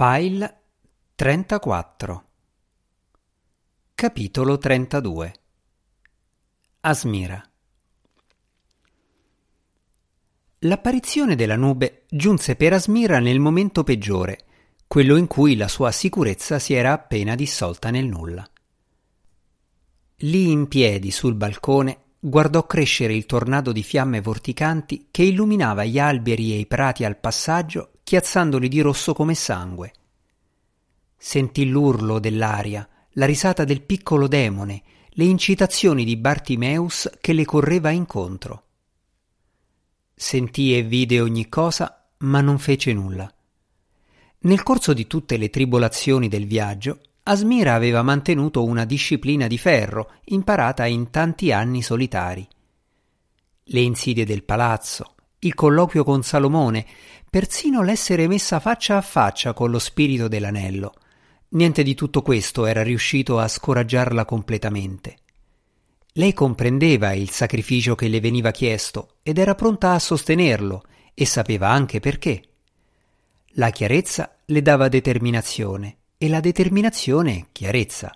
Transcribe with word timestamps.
File 0.00 0.60
34 1.16 2.24
Capitolo 3.96 4.56
32 4.56 5.34
Asmira. 6.82 7.42
L'apparizione 10.60 11.34
della 11.34 11.56
nube 11.56 12.04
giunse 12.08 12.54
per 12.54 12.74
Asmira 12.74 13.18
nel 13.18 13.40
momento 13.40 13.82
peggiore, 13.82 14.44
quello 14.86 15.16
in 15.16 15.26
cui 15.26 15.56
la 15.56 15.66
sua 15.66 15.90
sicurezza 15.90 16.60
si 16.60 16.74
era 16.74 16.92
appena 16.92 17.34
dissolta 17.34 17.90
nel 17.90 18.06
nulla. 18.06 18.48
Lì 20.18 20.48
in 20.48 20.68
piedi 20.68 21.10
sul 21.10 21.34
balcone 21.34 22.02
guardò 22.20 22.64
crescere 22.68 23.14
il 23.14 23.26
tornado 23.26 23.72
di 23.72 23.82
fiamme 23.82 24.20
vorticanti 24.20 25.08
che 25.10 25.24
illuminava 25.24 25.82
gli 25.82 25.98
alberi 25.98 26.52
e 26.52 26.58
i 26.58 26.66
prati 26.66 27.02
al 27.02 27.18
passaggio 27.18 27.94
chiazzandoli 28.08 28.68
di 28.68 28.80
rosso 28.80 29.12
come 29.12 29.34
sangue. 29.34 29.92
Sentì 31.14 31.68
l'urlo 31.68 32.18
dell'aria, 32.18 32.88
la 33.10 33.26
risata 33.26 33.64
del 33.64 33.82
piccolo 33.82 34.26
demone, 34.26 34.82
le 35.10 35.24
incitazioni 35.24 36.06
di 36.06 36.16
Bartimeus 36.16 37.10
che 37.20 37.34
le 37.34 37.44
correva 37.44 37.90
incontro. 37.90 38.62
Sentì 40.14 40.74
e 40.74 40.84
vide 40.84 41.20
ogni 41.20 41.50
cosa, 41.50 42.08
ma 42.20 42.40
non 42.40 42.58
fece 42.58 42.94
nulla. 42.94 43.30
Nel 44.38 44.62
corso 44.62 44.94
di 44.94 45.06
tutte 45.06 45.36
le 45.36 45.50
tribolazioni 45.50 46.28
del 46.28 46.46
viaggio, 46.46 47.00
Asmira 47.24 47.74
aveva 47.74 48.02
mantenuto 48.02 48.64
una 48.64 48.86
disciplina 48.86 49.46
di 49.46 49.58
ferro 49.58 50.12
imparata 50.24 50.86
in 50.86 51.10
tanti 51.10 51.52
anni 51.52 51.82
solitari. 51.82 52.48
Le 53.64 53.80
insidie 53.80 54.24
del 54.24 54.44
palazzo, 54.44 55.12
il 55.40 55.54
colloquio 55.54 56.02
con 56.02 56.22
Salomone, 56.22 56.84
persino 57.30 57.82
l'essere 57.82 58.26
messa 58.26 58.58
faccia 58.58 58.96
a 58.96 59.02
faccia 59.02 59.52
con 59.52 59.70
lo 59.70 59.78
spirito 59.78 60.26
dell'anello. 60.26 60.94
Niente 61.50 61.82
di 61.84 61.94
tutto 61.94 62.22
questo 62.22 62.66
era 62.66 62.82
riuscito 62.82 63.38
a 63.38 63.46
scoraggiarla 63.46 64.24
completamente. 64.24 65.16
Lei 66.14 66.32
comprendeva 66.32 67.12
il 67.12 67.30
sacrificio 67.30 67.94
che 67.94 68.08
le 68.08 68.18
veniva 68.18 68.50
chiesto 68.50 69.16
ed 69.22 69.38
era 69.38 69.54
pronta 69.54 69.92
a 69.92 69.98
sostenerlo 70.00 70.82
e 71.14 71.24
sapeva 71.24 71.68
anche 71.68 72.00
perché. 72.00 72.42
La 73.52 73.70
chiarezza 73.70 74.38
le 74.46 74.62
dava 74.62 74.88
determinazione 74.88 75.98
e 76.18 76.28
la 76.28 76.40
determinazione 76.40 77.46
chiarezza. 77.52 78.12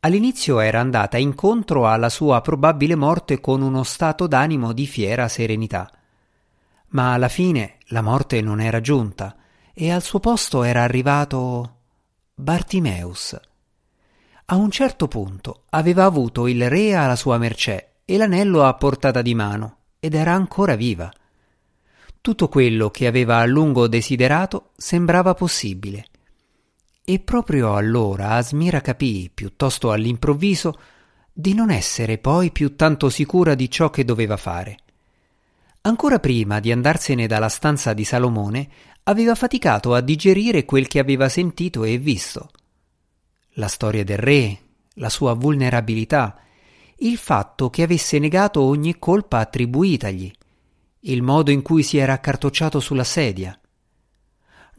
All'inizio 0.00 0.58
era 0.58 0.80
andata 0.80 1.16
incontro 1.16 1.88
alla 1.88 2.08
sua 2.08 2.40
probabile 2.40 2.96
morte 2.96 3.40
con 3.40 3.62
uno 3.62 3.84
stato 3.84 4.26
d'animo 4.26 4.72
di 4.72 4.86
fiera 4.86 5.28
serenità 5.28 5.92
ma 6.90 7.12
alla 7.12 7.28
fine 7.28 7.76
la 7.88 8.02
morte 8.02 8.40
non 8.40 8.60
era 8.60 8.80
giunta 8.80 9.36
e 9.72 9.90
al 9.90 10.02
suo 10.02 10.20
posto 10.20 10.62
era 10.62 10.82
arrivato 10.82 11.76
Bartimeus. 12.34 13.38
A 14.46 14.56
un 14.56 14.70
certo 14.70 15.08
punto 15.08 15.64
aveva 15.70 16.04
avuto 16.04 16.46
il 16.46 16.68
re 16.68 16.94
alla 16.94 17.16
sua 17.16 17.36
mercé 17.38 17.96
e 18.04 18.16
l'anello 18.16 18.64
a 18.64 18.74
portata 18.74 19.20
di 19.22 19.34
mano 19.34 19.76
ed 20.00 20.14
era 20.14 20.32
ancora 20.32 20.74
viva. 20.74 21.12
Tutto 22.20 22.48
quello 22.48 22.90
che 22.90 23.06
aveva 23.06 23.38
a 23.38 23.44
lungo 23.44 23.86
desiderato 23.86 24.70
sembrava 24.76 25.34
possibile. 25.34 26.06
E 27.04 27.20
proprio 27.20 27.74
allora 27.74 28.30
Asmira 28.30 28.80
capì, 28.80 29.30
piuttosto 29.32 29.92
all'improvviso, 29.92 30.78
di 31.32 31.54
non 31.54 31.70
essere 31.70 32.18
poi 32.18 32.50
più 32.50 32.74
tanto 32.74 33.08
sicura 33.10 33.54
di 33.54 33.70
ciò 33.70 33.90
che 33.90 34.04
doveva 34.04 34.36
fare. 34.36 34.76
Ancora 35.88 36.18
prima 36.18 36.60
di 36.60 36.70
andarsene 36.70 37.26
dalla 37.26 37.48
stanza 37.48 37.94
di 37.94 38.04
Salomone, 38.04 38.68
aveva 39.04 39.34
faticato 39.34 39.94
a 39.94 40.02
digerire 40.02 40.66
quel 40.66 40.86
che 40.86 40.98
aveva 40.98 41.30
sentito 41.30 41.82
e 41.84 41.96
visto. 41.96 42.50
La 43.52 43.68
storia 43.68 44.04
del 44.04 44.18
re, 44.18 44.58
la 44.96 45.08
sua 45.08 45.32
vulnerabilità, 45.32 46.42
il 46.96 47.16
fatto 47.16 47.70
che 47.70 47.82
avesse 47.82 48.18
negato 48.18 48.60
ogni 48.60 48.98
colpa 48.98 49.38
attribuitagli, 49.38 50.30
il 51.00 51.22
modo 51.22 51.50
in 51.50 51.62
cui 51.62 51.82
si 51.82 51.96
era 51.96 52.12
accartocciato 52.12 52.80
sulla 52.80 53.04
sedia. 53.04 53.58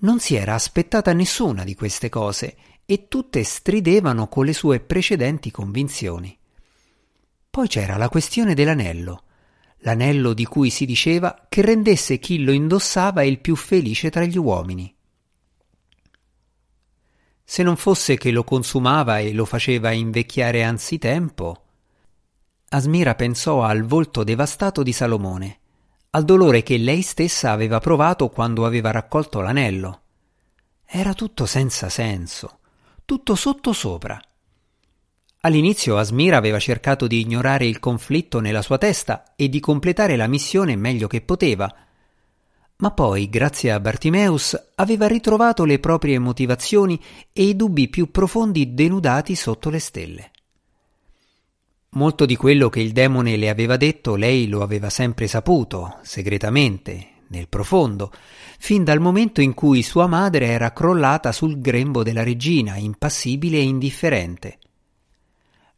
Non 0.02 0.20
si 0.20 0.36
era 0.36 0.54
aspettata 0.54 1.12
nessuna 1.12 1.64
di 1.64 1.74
queste 1.74 2.10
cose 2.10 2.56
e 2.86 3.08
tutte 3.08 3.44
stridevano 3.44 4.28
con 4.28 4.46
le 4.46 4.54
sue 4.54 4.80
precedenti 4.80 5.50
convinzioni. 5.50 6.38
Poi 7.50 7.68
c'era 7.68 7.98
la 7.98 8.10
questione 8.10 8.54
dell'anello 8.54 9.24
l'anello 9.80 10.34
di 10.34 10.46
cui 10.46 10.70
si 10.70 10.86
diceva 10.86 11.46
che 11.48 11.62
rendesse 11.62 12.20
chi 12.20 12.44
lo 12.44 12.52
indossava 12.52 13.24
il 13.24 13.40
più 13.40 13.56
felice 13.56 14.10
tra 14.10 14.24
gli 14.24 14.38
uomini. 14.38 14.94
Se 17.44 17.64
non 17.64 17.78
fosse 17.78 18.18
che 18.18 18.32
lo 18.32 18.44
consumava 18.44 19.20
e 19.20 19.34
lo 19.34 19.46
faceva 19.46 19.92
invecchiare 19.92 20.64
anzitempo. 20.64 21.64
Asmira 22.70 23.16
pensò 23.16 23.64
al 23.64 23.84
volto 23.84 24.24
devastato 24.24 24.84
di 24.84 24.94
Salomone, 24.94 25.60
al 26.12 26.26
dolore 26.26 26.62
che 26.62 26.78
lei 26.78 27.02
stessa 27.02 27.52
aveva 27.52 27.80
provato 27.80 28.30
quando 28.30 28.66
aveva 28.66 28.92
raccolto 28.92 29.42
l'anello. 29.42 30.02
Era 30.86 31.14
tutto 31.14 31.48
senza 31.48 31.90
senso, 31.90 32.60
tutto 33.06 33.34
sottosopra. 33.34 34.20
All'inizio 35.42 35.98
Asmira 35.98 36.36
aveva 36.36 36.60
cercato 36.60 37.08
di 37.08 37.22
ignorare 37.22 37.66
il 37.66 37.80
conflitto 37.80 38.42
nella 38.42 38.62
sua 38.62 38.78
testa 38.78 39.36
e 39.38 39.48
di 39.48 39.62
completare 39.62 40.18
la 40.18 40.28
missione 40.28 40.76
meglio 40.76 41.08
che 41.08 41.22
poteva, 41.22 41.74
ma 42.82 42.92
poi, 42.92 43.30
grazie 43.30 43.72
a 43.72 43.80
Bartimeus, 43.80 44.72
aveva 44.76 45.08
ritrovato 45.08 45.66
le 45.66 45.80
proprie 45.80 46.20
motivazioni 46.20 47.02
e 47.34 47.44
i 47.44 47.56
dubbi 47.56 47.90
più 47.90 48.12
profondi 48.12 48.74
denudati 48.74 49.36
sotto 49.36 49.70
le 49.70 49.80
stelle. 49.80 50.32
Molto 51.92 52.26
di 52.26 52.36
quello 52.36 52.70
che 52.70 52.82
il 52.82 52.92
demone 52.92 53.36
le 53.36 53.50
aveva 53.50 53.76
detto 53.76 54.16
lei 54.16 54.48
lo 54.48 54.62
aveva 54.62 54.90
sempre 54.90 55.28
saputo, 55.28 56.00
segretamente, 56.04 57.24
nel 57.30 57.50
profondo, 57.50 58.12
fin 58.58 58.84
dal 58.84 59.00
momento 59.00 59.42
in 59.42 59.54
cui 59.54 59.84
sua 59.84 60.08
madre 60.08 60.48
era 60.48 60.72
crollata 60.72 61.32
sul 61.32 61.60
grembo 61.60 62.04
della 62.04 62.24
regina, 62.24 62.76
impassibile 62.78 63.58
e 63.58 63.64
indifferente. 63.64 64.59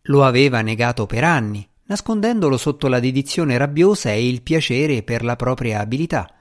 Lo 0.05 0.23
aveva 0.23 0.61
negato 0.61 1.05
per 1.05 1.23
anni, 1.23 1.67
nascondendolo 1.85 2.57
sotto 2.57 2.87
la 2.87 2.99
dedizione 2.99 3.57
rabbiosa 3.57 4.11
e 4.11 4.27
il 4.27 4.41
piacere 4.41 5.03
per 5.03 5.23
la 5.23 5.35
propria 5.35 5.79
abilità. 5.79 6.33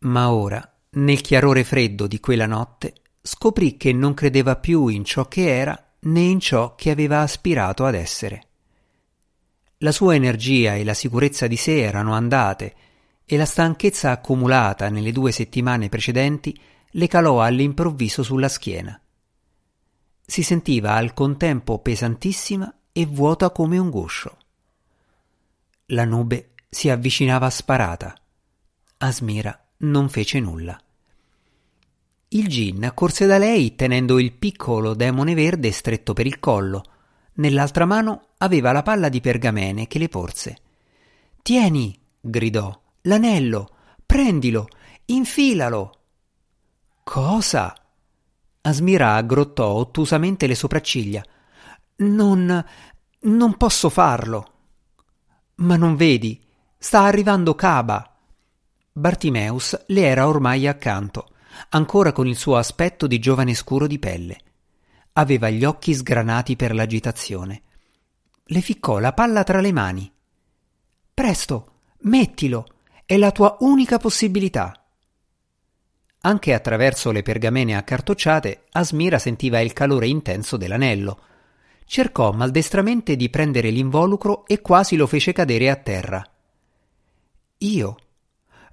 Ma 0.00 0.30
ora, 0.30 0.76
nel 0.90 1.20
chiarore 1.22 1.64
freddo 1.64 2.06
di 2.06 2.20
quella 2.20 2.46
notte, 2.46 2.94
scoprì 3.22 3.76
che 3.76 3.92
non 3.92 4.12
credeva 4.12 4.56
più 4.56 4.88
in 4.88 5.04
ciò 5.04 5.28
che 5.28 5.48
era 5.48 5.92
né 6.00 6.20
in 6.20 6.40
ciò 6.40 6.74
che 6.74 6.90
aveva 6.90 7.20
aspirato 7.20 7.86
ad 7.86 7.94
essere. 7.94 8.44
La 9.78 9.92
sua 9.92 10.14
energia 10.14 10.74
e 10.74 10.84
la 10.84 10.94
sicurezza 10.94 11.46
di 11.46 11.56
sé 11.56 11.80
erano 11.80 12.12
andate 12.12 12.74
e 13.24 13.36
la 13.38 13.46
stanchezza 13.46 14.10
accumulata 14.10 14.90
nelle 14.90 15.12
due 15.12 15.32
settimane 15.32 15.88
precedenti 15.88 16.58
le 16.90 17.06
calò 17.06 17.40
all'improvviso 17.40 18.22
sulla 18.22 18.48
schiena 18.48 19.00
si 20.30 20.44
sentiva 20.44 20.94
al 20.94 21.12
contempo 21.12 21.80
pesantissima 21.80 22.72
e 22.92 23.04
vuota 23.04 23.50
come 23.50 23.78
un 23.78 23.90
guscio. 23.90 24.36
La 25.86 26.04
nube 26.04 26.50
si 26.68 26.88
avvicinava 26.88 27.50
sparata. 27.50 28.14
Asmira 28.98 29.60
non 29.78 30.08
fece 30.08 30.38
nulla. 30.38 30.80
Il 32.28 32.46
gin 32.46 32.92
corse 32.94 33.26
da 33.26 33.38
lei 33.38 33.74
tenendo 33.74 34.20
il 34.20 34.30
piccolo 34.30 34.94
demone 34.94 35.34
verde 35.34 35.72
stretto 35.72 36.12
per 36.12 36.26
il 36.26 36.38
collo. 36.38 36.84
Nell'altra 37.34 37.84
mano 37.84 38.28
aveva 38.38 38.70
la 38.70 38.84
palla 38.84 39.08
di 39.08 39.20
pergamene 39.20 39.88
che 39.88 39.98
le 39.98 40.08
porse. 40.08 40.58
Tieni, 41.42 42.00
gridò, 42.20 42.80
l'anello, 43.02 43.68
prendilo, 44.06 44.68
infilalo. 45.06 45.98
Cosa? 47.02 47.74
Asmira 48.62 49.14
aggrottò 49.14 49.68
ottusamente 49.68 50.46
le 50.46 50.54
sopracciglia. 50.54 51.24
Non. 51.96 52.64
non 53.20 53.56
posso 53.56 53.88
farlo. 53.88 54.52
Ma 55.56 55.76
non 55.76 55.96
vedi? 55.96 56.42
Sta 56.76 57.02
arrivando 57.02 57.54
Caba. 57.54 58.16
Bartimeus 58.92 59.84
le 59.86 60.02
era 60.02 60.26
ormai 60.26 60.66
accanto, 60.66 61.28
ancora 61.70 62.12
con 62.12 62.26
il 62.26 62.36
suo 62.36 62.56
aspetto 62.56 63.06
di 63.06 63.18
giovane 63.18 63.54
scuro 63.54 63.86
di 63.86 63.98
pelle. 63.98 64.38
Aveva 65.12 65.48
gli 65.48 65.64
occhi 65.64 65.94
sgranati 65.94 66.56
per 66.56 66.74
l'agitazione. 66.74 67.62
Le 68.44 68.60
ficcò 68.60 68.98
la 68.98 69.12
palla 69.12 69.42
tra 69.42 69.60
le 69.60 69.72
mani. 69.72 70.12
Presto, 71.14 71.72
mettilo, 72.00 72.66
è 73.06 73.16
la 73.16 73.30
tua 73.30 73.56
unica 73.60 73.98
possibilità. 73.98 74.74
Anche 76.22 76.52
attraverso 76.52 77.12
le 77.12 77.22
pergamene 77.22 77.76
accartocciate, 77.76 78.64
Asmira 78.72 79.18
sentiva 79.18 79.60
il 79.60 79.72
calore 79.72 80.06
intenso 80.06 80.58
dell'anello. 80.58 81.22
Cercò 81.86 82.32
maldestramente 82.32 83.16
di 83.16 83.30
prendere 83.30 83.70
l'involucro 83.70 84.46
e 84.46 84.60
quasi 84.60 84.96
lo 84.96 85.06
fece 85.06 85.32
cadere 85.32 85.70
a 85.70 85.76
terra. 85.76 86.24
Io? 87.58 87.96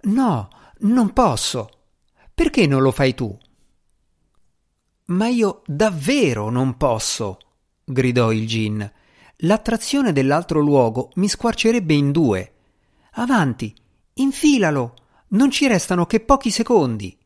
No, 0.01 0.49
non 0.79 1.13
posso. 1.13 1.69
Perché 2.33 2.67
non 2.67 2.81
lo 2.81 2.91
fai 2.91 3.15
tu? 3.15 3.35
Ma 5.05 5.27
io 5.27 5.61
davvero 5.65 6.49
non 6.49 6.75
posso, 6.75 7.37
gridò 7.83 8.31
il 8.33 8.45
gin. 8.45 8.91
L'attrazione 9.37 10.11
dell'altro 10.11 10.59
luogo 10.59 11.11
mi 11.15 11.29
squarcerebbe 11.29 11.93
in 11.93 12.11
due. 12.11 12.53
Avanti, 13.13 13.73
infilalo, 14.15 14.93
non 15.29 15.49
ci 15.49 15.65
restano 15.67 16.05
che 16.05 16.19
pochi 16.19 16.51
secondi. 16.51 17.17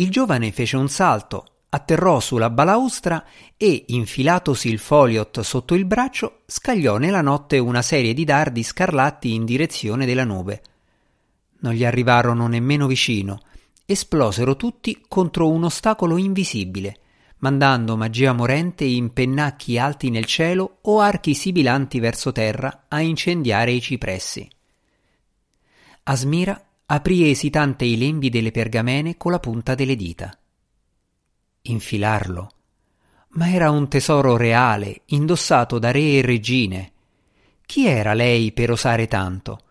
Il 0.00 0.10
giovane 0.10 0.50
fece 0.50 0.78
un 0.78 0.88
salto, 0.88 1.44
atterrò 1.68 2.20
sulla 2.20 2.48
balaustra 2.48 3.22
e, 3.58 3.84
infilatosi 3.88 4.70
il 4.70 4.78
foliot 4.78 5.40
sotto 5.40 5.74
il 5.74 5.84
braccio, 5.84 6.40
scagliò 6.46 6.96
nella 6.96 7.20
notte 7.20 7.58
una 7.58 7.82
serie 7.82 8.14
di 8.14 8.24
dardi 8.24 8.62
scarlatti 8.62 9.34
in 9.34 9.44
direzione 9.44 10.06
della 10.06 10.24
nube. 10.24 10.62
Non 11.58 11.74
gli 11.74 11.84
arrivarono 11.84 12.46
nemmeno 12.46 12.86
vicino, 12.86 13.42
esplosero 13.84 14.56
tutti 14.56 15.04
contro 15.06 15.50
un 15.50 15.64
ostacolo 15.64 16.16
invisibile, 16.16 16.96
mandando 17.40 17.94
magia 17.94 18.32
morente 18.32 18.84
in 18.84 19.12
pennacchi 19.12 19.76
alti 19.76 20.08
nel 20.08 20.24
cielo 20.24 20.78
o 20.80 21.00
archi 21.00 21.34
sibilanti 21.34 22.00
verso 22.00 22.32
terra 22.32 22.86
a 22.88 23.02
incendiare 23.02 23.72
i 23.72 23.82
cipressi. 23.82 24.48
Asmira 26.04 26.69
aprì 26.92 27.30
esitante 27.30 27.84
i 27.84 27.96
lembi 27.96 28.30
delle 28.30 28.50
pergamene 28.50 29.16
con 29.16 29.30
la 29.30 29.38
punta 29.38 29.76
delle 29.76 29.94
dita. 29.94 30.36
Infilarlo. 31.62 32.50
Ma 33.30 33.48
era 33.52 33.70
un 33.70 33.88
tesoro 33.88 34.36
reale, 34.36 35.02
indossato 35.06 35.78
da 35.78 35.92
re 35.92 36.18
e 36.18 36.22
regine. 36.22 36.92
Chi 37.64 37.86
era 37.86 38.12
lei 38.12 38.50
per 38.50 38.72
osare 38.72 39.06
tanto? 39.06 39.66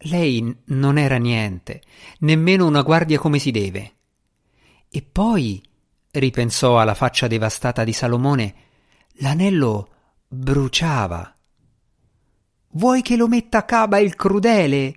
Lei 0.00 0.56
non 0.66 0.96
era 0.96 1.16
niente, 1.16 1.82
nemmeno 2.20 2.66
una 2.66 2.80
guardia 2.80 3.18
come 3.18 3.38
si 3.38 3.50
deve. 3.50 3.94
E 4.88 5.02
poi, 5.02 5.62
ripensò 6.10 6.78
alla 6.78 6.94
faccia 6.94 7.26
devastata 7.26 7.84
di 7.84 7.92
Salomone, 7.92 8.54
l'anello 9.18 9.88
bruciava. 10.26 11.34
Vuoi 12.70 13.02
che 13.02 13.16
lo 13.16 13.28
metta 13.28 13.58
a 13.58 13.64
caba 13.64 13.98
il 13.98 14.16
crudele? 14.16 14.94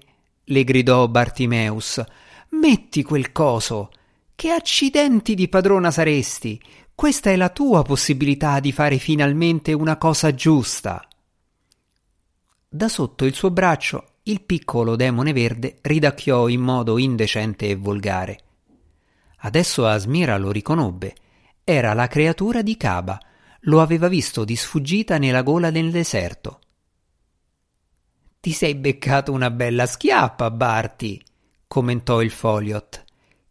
Le 0.50 0.64
gridò 0.64 1.08
Bartimeus. 1.08 2.04
Metti 2.50 3.04
quel 3.04 3.32
coso. 3.32 3.92
Che 4.36 4.50
accidenti 4.50 5.36
di 5.36 5.48
padrona 5.48 5.92
saresti. 5.92 6.62
Questa 6.94 7.30
è 7.30 7.36
la 7.36 7.50
tua 7.50 7.84
possibilità 7.84 8.60
di 8.60 8.72
fare 8.72 8.98
finalmente 8.98 9.74
una 9.74 9.98
cosa 9.98 10.34
giusta. 10.34 11.06
Da 12.68 12.88
sotto 12.88 13.26
il 13.26 13.34
suo 13.34 13.52
braccio 13.52 14.06
il 14.24 14.42
piccolo 14.42 14.96
demone 14.96 15.34
verde 15.34 15.80
ridacchiò 15.82 16.48
in 16.48 16.62
modo 16.62 16.98
indecente 16.98 17.68
e 17.68 17.76
volgare. 17.76 18.40
Adesso 19.38 19.88
Asmira 19.88 20.38
lo 20.38 20.52
riconobbe. 20.52 21.16
Era 21.64 21.94
la 21.94 22.08
creatura 22.08 22.62
di 22.62 22.76
Caba. 22.76 23.20
Lo 23.62 23.82
aveva 23.82 24.08
visto 24.08 24.44
di 24.46 24.56
sfuggita 24.56 25.18
nella 25.18 25.42
gola 25.42 25.72
del 25.72 25.92
deserto. 25.92 26.60
Ti 28.42 28.52
sei 28.54 28.76
beccato 28.76 29.34
una 29.34 29.52
bella 29.52 29.86
schiappa, 29.86 30.50
Barty, 30.50 31.20
commentò 31.68 32.22
il 32.22 32.32
Foliot. 32.32 33.04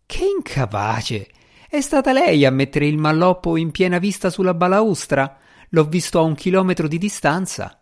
Che 0.06 0.25
incapace! 0.25 1.29
È 1.69 1.82
stata 1.82 2.14
lei 2.14 2.46
a 2.46 2.50
mettere 2.50 2.87
il 2.87 2.96
malloppo 2.96 3.58
in 3.58 3.70
piena 3.70 3.99
vista 3.99 4.31
sulla 4.31 4.55
balaustra. 4.55 5.37
L'ho 5.69 5.85
visto 5.85 6.19
a 6.19 6.23
un 6.23 6.35
chilometro 6.35 6.88
di 6.88 6.96
distanza. 6.96 7.79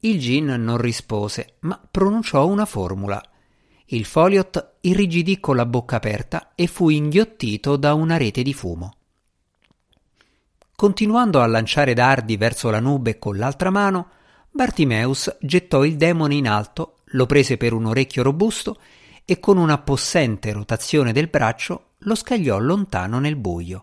Il 0.00 0.20
gin 0.20 0.44
non 0.44 0.76
rispose, 0.76 1.54
ma 1.60 1.80
pronunciò 1.90 2.46
una 2.46 2.66
formula. 2.66 3.22
Il 3.86 4.04
Foliot 4.04 4.72
irrigidì 4.82 5.40
con 5.40 5.56
la 5.56 5.64
bocca 5.64 5.96
aperta 5.96 6.52
e 6.54 6.66
fu 6.66 6.90
inghiottito 6.90 7.76
da 7.76 7.94
una 7.94 8.18
rete 8.18 8.42
di 8.42 8.52
fumo. 8.52 8.96
Continuando 10.76 11.40
a 11.40 11.46
lanciare 11.46 11.94
dardi 11.94 12.36
verso 12.36 12.68
la 12.68 12.80
nube 12.80 13.18
con 13.18 13.38
l'altra 13.38 13.70
mano, 13.70 14.10
Bartimeus 14.52 15.36
gettò 15.40 15.84
il 15.84 15.96
demone 15.96 16.34
in 16.34 16.48
alto, 16.48 16.98
lo 17.12 17.26
prese 17.26 17.56
per 17.56 17.72
un 17.72 17.86
orecchio 17.86 18.22
robusto 18.22 18.80
e 19.24 19.38
con 19.38 19.56
una 19.56 19.78
possente 19.78 20.52
rotazione 20.52 21.12
del 21.12 21.28
braccio 21.28 21.92
lo 21.98 22.14
scagliò 22.14 22.58
lontano 22.58 23.20
nel 23.20 23.36
buio. 23.36 23.82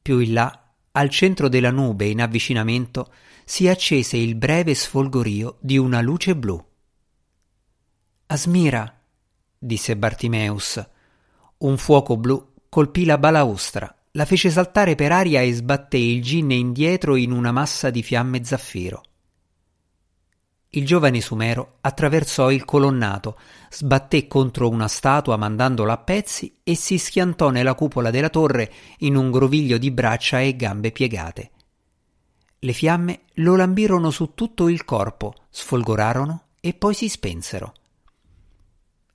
Più 0.00 0.18
in 0.20 0.32
là, 0.32 0.64
al 0.92 1.10
centro 1.10 1.48
della 1.48 1.70
nube 1.70 2.06
in 2.06 2.20
avvicinamento, 2.20 3.12
si 3.44 3.68
accese 3.68 4.16
il 4.16 4.36
breve 4.36 4.74
sfolgorio 4.74 5.56
di 5.60 5.76
una 5.76 6.00
luce 6.00 6.36
blu. 6.36 6.64
Asmira, 8.26 9.00
disse 9.58 9.96
Bartimeus. 9.96 10.84
Un 11.58 11.76
fuoco 11.78 12.16
blu 12.16 12.54
colpì 12.68 13.04
la 13.04 13.18
balaustra, 13.18 13.92
la 14.12 14.24
fece 14.24 14.50
saltare 14.50 14.94
per 14.94 15.12
aria 15.12 15.40
e 15.40 15.52
sbatté 15.52 15.96
il 15.96 16.22
ginne 16.22 16.54
indietro 16.54 17.16
in 17.16 17.32
una 17.32 17.52
massa 17.52 17.90
di 17.90 18.02
fiamme 18.02 18.44
zaffiro. 18.44 19.02
Il 20.70 20.84
giovane 20.84 21.20
sumero 21.20 21.78
attraversò 21.80 22.50
il 22.50 22.64
colonnato, 22.64 23.38
sbatté 23.70 24.26
contro 24.26 24.68
una 24.68 24.88
statua 24.88 25.36
mandandolo 25.36 25.92
a 25.92 25.98
pezzi 25.98 26.58
e 26.62 26.74
si 26.74 26.98
schiantò 26.98 27.50
nella 27.50 27.74
cupola 27.74 28.10
della 28.10 28.28
torre 28.28 28.72
in 28.98 29.16
un 29.16 29.30
groviglio 29.30 29.78
di 29.78 29.90
braccia 29.90 30.40
e 30.40 30.56
gambe 30.56 30.92
piegate. 30.92 31.50
Le 32.58 32.72
fiamme 32.72 33.20
lo 33.34 33.54
lambirono 33.54 34.10
su 34.10 34.32
tutto 34.34 34.68
il 34.68 34.84
corpo, 34.84 35.34
sfolgorarono 35.50 36.42
e 36.60 36.74
poi 36.74 36.94
si 36.94 37.08
spensero. 37.08 37.72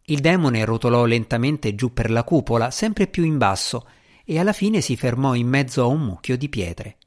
Il 0.06 0.20
demone 0.20 0.66
rotolò 0.66 1.06
lentamente 1.06 1.76
giù 1.76 1.94
per 1.94 2.12
la 2.12 2.24
cupola, 2.24 2.72
sempre 2.72 3.08
più 3.08 3.24
in 3.24 3.38
basso, 3.38 3.88
e 4.26 4.40
alla 4.40 4.54
fine 4.54 4.82
si 4.82 4.96
fermò 4.96 5.36
in 5.36 5.48
mezzo 5.48 5.84
a 5.84 5.86
un 5.86 6.02
mucchio 6.02 6.38
di 6.38 6.50
pietre. 6.50 6.98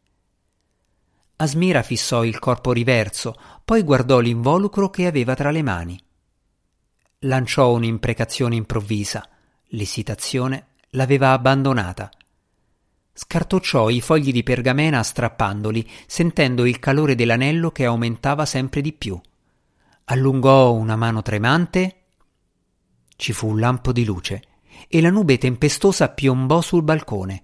Asmira 1.36 1.82
fissò 1.82 2.24
il 2.24 2.38
corpo 2.38 2.72
riverso, 2.72 3.34
poi 3.64 3.82
guardò 3.82 4.20
l'involucro 4.20 4.90
che 4.90 5.06
aveva 5.06 5.34
tra 5.34 5.50
le 5.50 5.62
mani. 5.62 6.00
Lanciò 7.20 7.72
un'imprecazione 7.72 8.54
improvvisa. 8.54 9.28
L'esitazione 9.68 10.68
l'aveva 10.90 11.32
abbandonata 11.32 12.10
scartocciò 13.16 13.90
i 13.90 14.00
fogli 14.00 14.32
di 14.32 14.42
pergamena 14.42 15.00
strappandoli, 15.02 15.88
sentendo 16.06 16.64
il 16.64 16.80
calore 16.80 17.14
dell'anello 17.14 17.70
che 17.70 17.84
aumentava 17.84 18.44
sempre 18.44 18.80
di 18.80 18.92
più. 18.92 19.18
Allungò 20.06 20.72
una 20.72 20.96
mano 20.96 21.22
tremante. 21.22 22.00
Ci 23.16 23.32
fu 23.32 23.50
un 23.50 23.60
lampo 23.60 23.92
di 23.92 24.04
luce 24.04 24.42
e 24.88 25.00
la 25.00 25.10
nube 25.10 25.38
tempestosa 25.38 26.08
piombò 26.08 26.60
sul 26.60 26.82
balcone. 26.82 27.42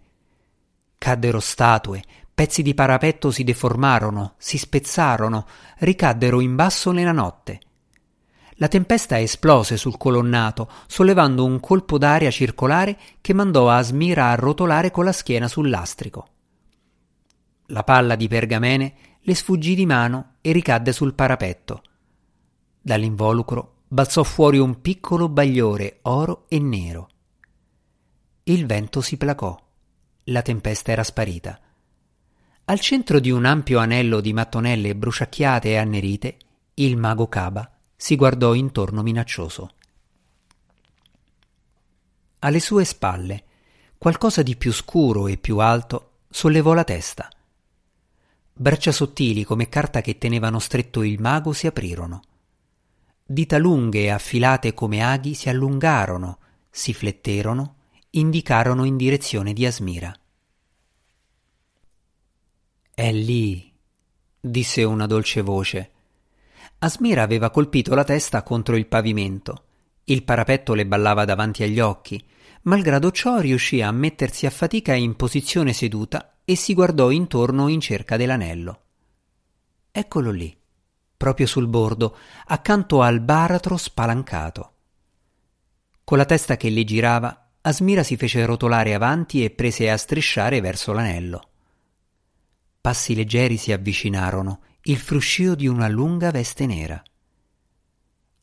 Caddero 0.99 1.38
statue, 1.38 2.03
pezzi 2.40 2.62
di 2.62 2.73
parapetto 2.73 3.30
si 3.30 3.44
deformarono, 3.44 4.32
si 4.38 4.56
spezzarono, 4.56 5.47
ricaddero 5.80 6.40
in 6.40 6.54
basso 6.54 6.90
nella 6.90 7.12
notte. 7.12 7.61
La 8.54 8.66
tempesta 8.66 9.20
esplose 9.20 9.76
sul 9.76 9.99
colonnato, 9.99 10.70
sollevando 10.87 11.44
un 11.44 11.61
colpo 11.61 11.99
d'aria 11.99 12.30
circolare 12.30 12.97
che 13.20 13.35
mandò 13.35 13.68
Asmira 13.68 14.30
a 14.30 14.37
rotolare 14.37 14.90
con 14.90 15.04
la 15.04 15.12
schiena 15.12 15.49
sul 15.49 15.68
lastrico. 15.68 16.28
La 17.66 17.85
palla 17.85 18.14
di 18.14 18.26
pergamene 18.26 18.94
le 19.20 19.35
sfuggì 19.35 19.75
di 19.75 19.85
mano 19.85 20.37
e 20.40 20.52
ricadde 20.52 20.92
sul 20.92 21.12
parapetto. 21.12 21.82
Dall'involucro 22.80 23.82
balzò 23.87 24.23
fuori 24.23 24.56
un 24.56 24.80
piccolo 24.80 25.28
bagliore 25.28 25.99
oro 26.04 26.47
e 26.49 26.59
nero. 26.59 27.09
Il 28.44 28.64
vento 28.64 29.02
si 29.02 29.18
placò. 29.18 29.54
La 30.25 30.40
tempesta 30.40 30.90
era 30.90 31.04
sparita. 31.04 31.61
Al 32.64 32.81
centro 32.81 33.19
di 33.19 33.31
un 33.31 33.45
ampio 33.45 33.79
anello 33.79 34.21
di 34.21 34.33
mattonelle 34.33 34.95
bruciacchiate 34.95 35.71
e 35.71 35.76
annerite, 35.76 36.37
il 36.75 36.97
mago 36.97 37.29
Caba 37.29 37.69
si 37.97 38.17
guardò 38.17 38.55
intorno 38.55 39.02
minaccioso. 39.02 39.71
Alle 42.40 42.61
sue 42.61 42.85
spalle, 42.85 43.45
qualcosa 43.99 44.43
di 44.43 44.57
più 44.57 44.73
scuro 44.73 45.26
e 45.26 45.37
più 45.37 45.59
alto 45.59 46.12
sollevò 46.31 46.73
la 46.73 46.85
testa. 46.85 47.29
Braccia 48.52 48.93
sottili 48.93 49.45
come 49.45 49.69
carta 49.69 50.00
che 50.00 50.17
tenevano 50.19 50.59
stretto 50.59 51.02
il 51.02 51.21
mago 51.21 51.52
si 51.52 51.67
aprirono. 51.67 52.23
Dita 53.25 53.59
lunghe 53.59 54.00
e 54.00 54.11
affilate 54.11 54.75
come 54.75 55.02
aghi 55.02 55.35
si 55.35 55.49
allungarono, 55.49 56.38
si 56.71 56.95
fletterono, 56.95 57.76
indicarono 58.11 58.85
in 58.85 58.97
direzione 58.97 59.52
di 59.52 59.67
Asmira. 59.67 60.14
È 63.00 63.11
lì, 63.12 63.73
disse 64.38 64.85
una 64.85 65.07
dolce 65.07 65.40
voce 65.40 65.90
Asmira 66.80 67.23
aveva 67.23 67.49
colpito 67.49 67.95
la 67.95 68.04
testa 68.04 68.42
contro 68.42 68.76
il 68.76 68.88
pavimento. 68.88 69.64
Il 70.04 70.23
parapetto 70.23 70.75
le 70.75 70.85
ballava 70.85 71.25
davanti 71.25 71.62
agli 71.62 71.80
occhi. 71.80 72.23
Malgrado 72.64 73.11
ciò 73.11 73.38
riuscì 73.38 73.80
a 73.80 73.90
mettersi 73.90 74.45
a 74.45 74.50
fatica 74.50 74.92
in 74.92 75.16
posizione 75.16 75.73
seduta 75.73 76.40
e 76.45 76.57
si 76.57 76.75
guardò 76.75 77.09
intorno 77.09 77.69
in 77.69 77.80
cerca 77.80 78.19
dell'anello. 78.19 78.80
Eccolo 79.90 80.30
lì, 80.30 80.54
proprio 81.16 81.47
sul 81.47 81.69
bordo, 81.69 82.14
accanto 82.49 83.00
al 83.00 83.21
baratro 83.21 83.78
spalancato. 83.78 84.73
Con 86.04 86.19
la 86.19 86.26
testa 86.26 86.59
che 86.59 86.69
le 86.69 86.85
girava, 86.85 87.52
Asmira 87.62 88.02
si 88.02 88.19
fece 88.19 88.45
rotolare 88.45 88.92
avanti 88.92 89.42
e 89.42 89.49
prese 89.49 89.88
a 89.88 89.97
strisciare 89.97 90.61
verso 90.61 90.92
l'anello. 90.92 91.50
Passi 92.81 93.15
leggeri 93.15 93.59
si 93.59 93.73
avvicinarono, 93.73 94.63
il 94.85 94.97
fruscio 94.97 95.55
di 95.55 95.67
una 95.67 95.87
lunga 95.87 96.31
veste 96.31 96.65
nera. 96.65 97.03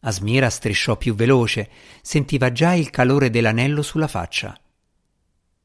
Asmira 0.01 0.51
strisciò 0.51 0.95
più 0.95 1.15
veloce, 1.15 1.69
sentiva 2.03 2.51
già 2.51 2.73
il 2.73 2.91
calore 2.91 3.31
dell'anello 3.31 3.81
sulla 3.81 4.07
faccia. 4.07 4.55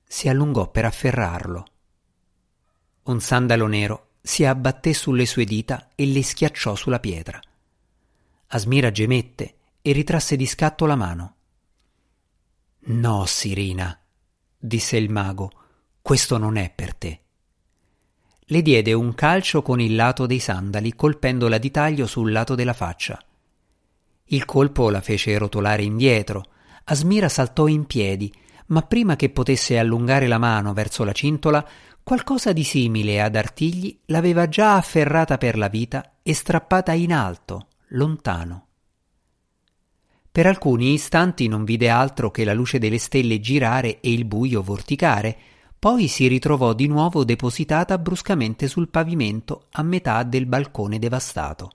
Si 0.03 0.27
allungò 0.29 0.71
per 0.71 0.87
afferrarlo. 0.87 1.67
Un 3.03 3.21
sandalo 3.21 3.67
nero 3.67 4.09
si 4.23 4.45
abbatté 4.45 4.95
sulle 4.95 5.27
sue 5.27 5.45
dita 5.45 5.91
e 5.95 6.07
le 6.07 6.23
schiacciò 6.23 6.75
sulla 6.75 6.99
pietra. 6.99 7.39
Asmira 8.49 8.91
gemette 8.91 9.57
e 9.83 9.93
ritrasse 9.93 10.35
di 10.37 10.47
scatto 10.47 10.87
la 10.87 10.97
mano. 10.97 11.35
No, 12.85 13.27
Sirina, 13.27 14.01
disse 14.57 14.97
il 14.97 15.11
mago, 15.11 15.51
questo 16.01 16.39
non 16.39 16.57
è 16.57 16.73
per 16.75 16.95
te. 16.95 17.21
Le 18.47 18.63
diede 18.63 18.93
un 18.93 19.15
calcio 19.15 19.63
con 19.63 19.81
il 19.81 19.95
lato 19.95 20.27
dei 20.27 20.39
sandali, 20.41 20.95
colpendola 20.95 21.59
di 21.59 21.71
taglio 21.71 22.07
sul 22.07 22.33
lato 22.33 22.55
della 22.55 22.73
faccia. 22.73 23.23
Il 24.27 24.45
colpo 24.45 24.91
la 24.91 25.01
fece 25.01 25.39
rotolare 25.39 25.83
indietro. 25.83 26.45
Asmira 26.85 27.29
saltò 27.29 27.67
in 27.67 27.87
piedi, 27.87 28.33
ma 28.67 28.83
prima 28.83 29.15
che 29.15 29.31
potesse 29.31 29.79
allungare 29.79 30.27
la 30.27 30.39
mano 30.39 30.73
verso 30.73 31.05
la 31.05 31.13
cintola, 31.13 31.67
qualcosa 32.03 32.53
di 32.53 32.65
simile 32.65 33.21
ad 33.21 33.37
artigli 33.37 33.97
l'aveva 34.07 34.49
già 34.49 34.77
afferrata 34.77 35.39
per 35.39 35.57
la 35.57 35.69
vita 35.69 36.15
e 36.23 36.35
strappata 36.35 36.93
in 36.93 37.13
alto, 37.13 37.69
lontano. 37.89 38.67
Per 40.33 40.47
alcuni 40.47 40.95
istanti 40.95 41.47
non 41.47 41.65
vide 41.65 41.91
altro 41.91 42.31
che 42.31 42.45
la 42.45 42.55
luce 42.55 42.79
delle 42.79 42.99
stelle 42.99 43.39
girare 43.39 44.01
e 44.01 44.13
il 44.13 44.25
buio 44.25 44.63
vorticare, 44.63 45.37
poi 45.83 46.07
si 46.07 46.29
ritrovò 46.29 46.75
di 46.75 46.87
nuovo 46.87 47.25
depositata 47.25 47.99
bruscamente 47.99 48.69
sul 48.69 48.89
pavimento 48.89 49.67
a 49.73 49.83
metà 49.83 50.23
del 50.23 50.47
balcone 50.47 51.01
devastato. 51.01 51.73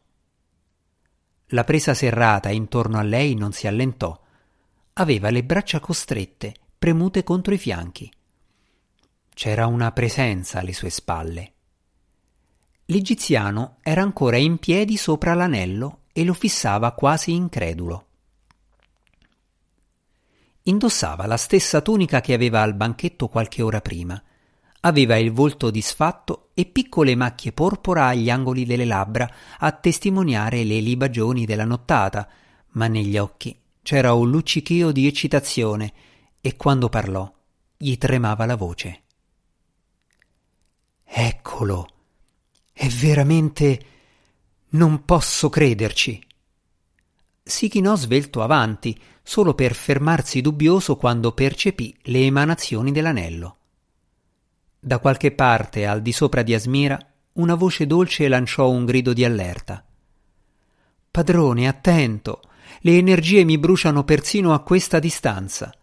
La 1.48 1.66
presa 1.66 1.94
serrata 1.94 2.50
intorno 2.50 3.00
a 3.00 3.02
lei 3.02 3.36
non 3.36 3.52
si 3.52 3.68
allentò. 3.68 4.18
Aveva 4.94 5.30
le 5.30 5.44
braccia 5.44 5.82
costrette, 5.82 6.54
premute 6.80 7.26
contro 7.26 7.54
i 7.54 7.58
fianchi. 7.58 8.10
C'era 9.34 9.68
una 9.68 9.92
presenza 9.92 10.60
alle 10.60 10.72
sue 10.72 10.90
spalle. 10.90 11.54
L'egiziano 12.86 13.76
era 13.82 14.04
ancora 14.04 14.38
in 14.38 14.58
piedi 14.58 14.96
sopra 14.96 15.34
l'anello 15.34 16.04
e 16.14 16.24
lo 16.24 16.34
fissava 16.34 16.94
quasi 16.94 17.34
incredulo. 17.34 18.07
Indossava 20.68 21.26
la 21.26 21.38
stessa 21.38 21.80
tunica 21.82 22.20
che 22.20 22.34
aveva 22.34 22.62
al 22.62 22.74
banchetto 22.74 23.30
qualche 23.30 23.62
ora 23.62 23.80
prima. 23.80 24.22
Aveva 24.82 25.16
il 25.18 25.32
volto 25.32 25.70
disfatto 25.70 26.50
e 26.54 26.66
piccole 26.66 27.16
macchie 27.16 27.54
porpora 27.54 28.08
agli 28.08 28.30
angoli 28.30 28.66
delle 28.66 28.84
labbra 28.84 29.30
a 29.60 29.72
testimoniare 29.72 30.66
le 30.66 30.80
libagioni 30.82 31.46
della 31.46 31.64
nottata, 31.64 32.28
ma 32.72 32.88
negli 32.88 33.18
occhi 33.18 33.58
c'era 33.82 34.14
un 34.14 34.30
luccichio 34.30 34.92
di 34.92 35.08
eccitazione 35.08 35.94
e 36.42 36.58
quando 36.58 36.90
parlò 36.90 37.32
gli 37.78 37.98
tremava 37.98 38.46
la 38.46 38.56
voce. 38.56 39.02
Eccolo. 41.06 41.88
È 42.74 42.88
veramente. 42.88 43.86
non 44.72 45.06
posso 45.06 45.48
crederci. 45.48 46.27
Si 47.48 47.70
chinò 47.70 47.96
svelto 47.96 48.42
avanti, 48.42 49.00
solo 49.24 49.54
per 49.54 49.74
fermarsi 49.74 50.42
dubbioso 50.42 50.98
quando 50.98 51.32
percepì 51.32 51.98
le 52.04 52.26
emanazioni 52.26 52.92
dell'anello. 52.92 53.58
Da 54.78 55.00
qualche 55.00 55.32
parte 55.32 55.86
al 55.86 56.02
di 56.02 56.12
sopra 56.12 56.44
di 56.44 56.54
Asmira 56.54 57.00
una 57.34 57.56
voce 57.56 57.88
dolce 57.88 58.28
lanciò 58.28 58.70
un 58.70 58.84
grido 58.84 59.14
di 59.14 59.24
allerta. 59.24 59.82
Padrone, 61.10 61.70
attento! 61.70 62.42
Le 62.82 62.98
energie 62.98 63.46
mi 63.46 63.58
bruciano 63.58 64.04
persino 64.04 64.54
a 64.54 64.60
questa 64.60 65.00
distanza. 65.00 65.74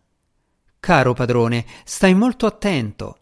Caro 0.78 1.14
padrone, 1.14 1.64
stai 1.84 2.12
molto 2.14 2.44
attento. 2.44 3.16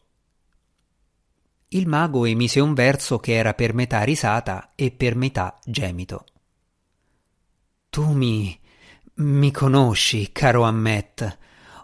Il 1.68 1.86
mago 1.86 2.24
emise 2.24 2.58
un 2.58 2.74
verso 2.74 3.20
che 3.20 3.34
era 3.34 3.54
per 3.54 3.72
metà 3.72 4.02
risata 4.02 4.72
e 4.74 4.90
per 4.90 5.14
metà 5.14 5.60
gemito. 5.64 6.24
Tu 7.92 8.10
mi. 8.14 8.58
mi 9.16 9.50
conosci, 9.50 10.32
caro 10.32 10.62
Ammet. 10.62 11.38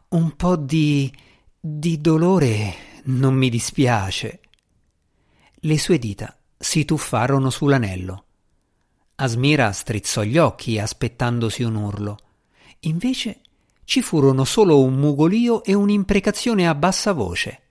Un 0.09 0.37
po' 0.37 0.57
di. 0.57 1.15
di 1.61 2.00
dolore 2.00 3.03
non 3.09 3.35
mi 3.35 3.50
dispiace. 3.50 4.41
Le 5.53 5.79
sue 5.79 5.99
dita 5.99 6.35
si 6.57 6.87
tuffarono 6.87 7.50
sull'anello. 7.50 8.25
Asmira 9.17 9.71
strizzò 9.73 10.23
gli 10.23 10.38
occhi 10.38 10.79
aspettandosi 10.79 11.62
un 11.62 11.75
urlo. 11.75 12.19
Invece 12.81 13.41
ci 13.85 14.00
furono 14.00 14.45
solo 14.45 14.81
un 14.81 14.95
mugolio 14.95 15.62
e 15.62 15.75
un'imprecazione 15.75 16.67
a 16.67 16.75
bassa 16.75 17.12
voce. 17.12 17.62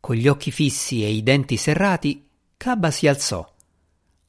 Con 0.00 0.16
gli 0.16 0.28
occhi 0.28 0.50
fissi 0.50 1.04
e 1.04 1.10
i 1.10 1.22
denti 1.22 1.58
serrati, 1.58 2.26
Cabba 2.56 2.90
si 2.90 3.06
alzò. 3.06 3.46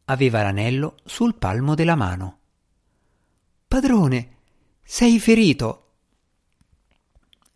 Aveva 0.04 0.42
l'anello 0.42 0.98
sul 1.06 1.36
palmo 1.36 1.76
della 1.76 1.96
mano. 1.96 2.40
Padrone, 3.72 4.36
sei 4.84 5.18
ferito. 5.18 5.92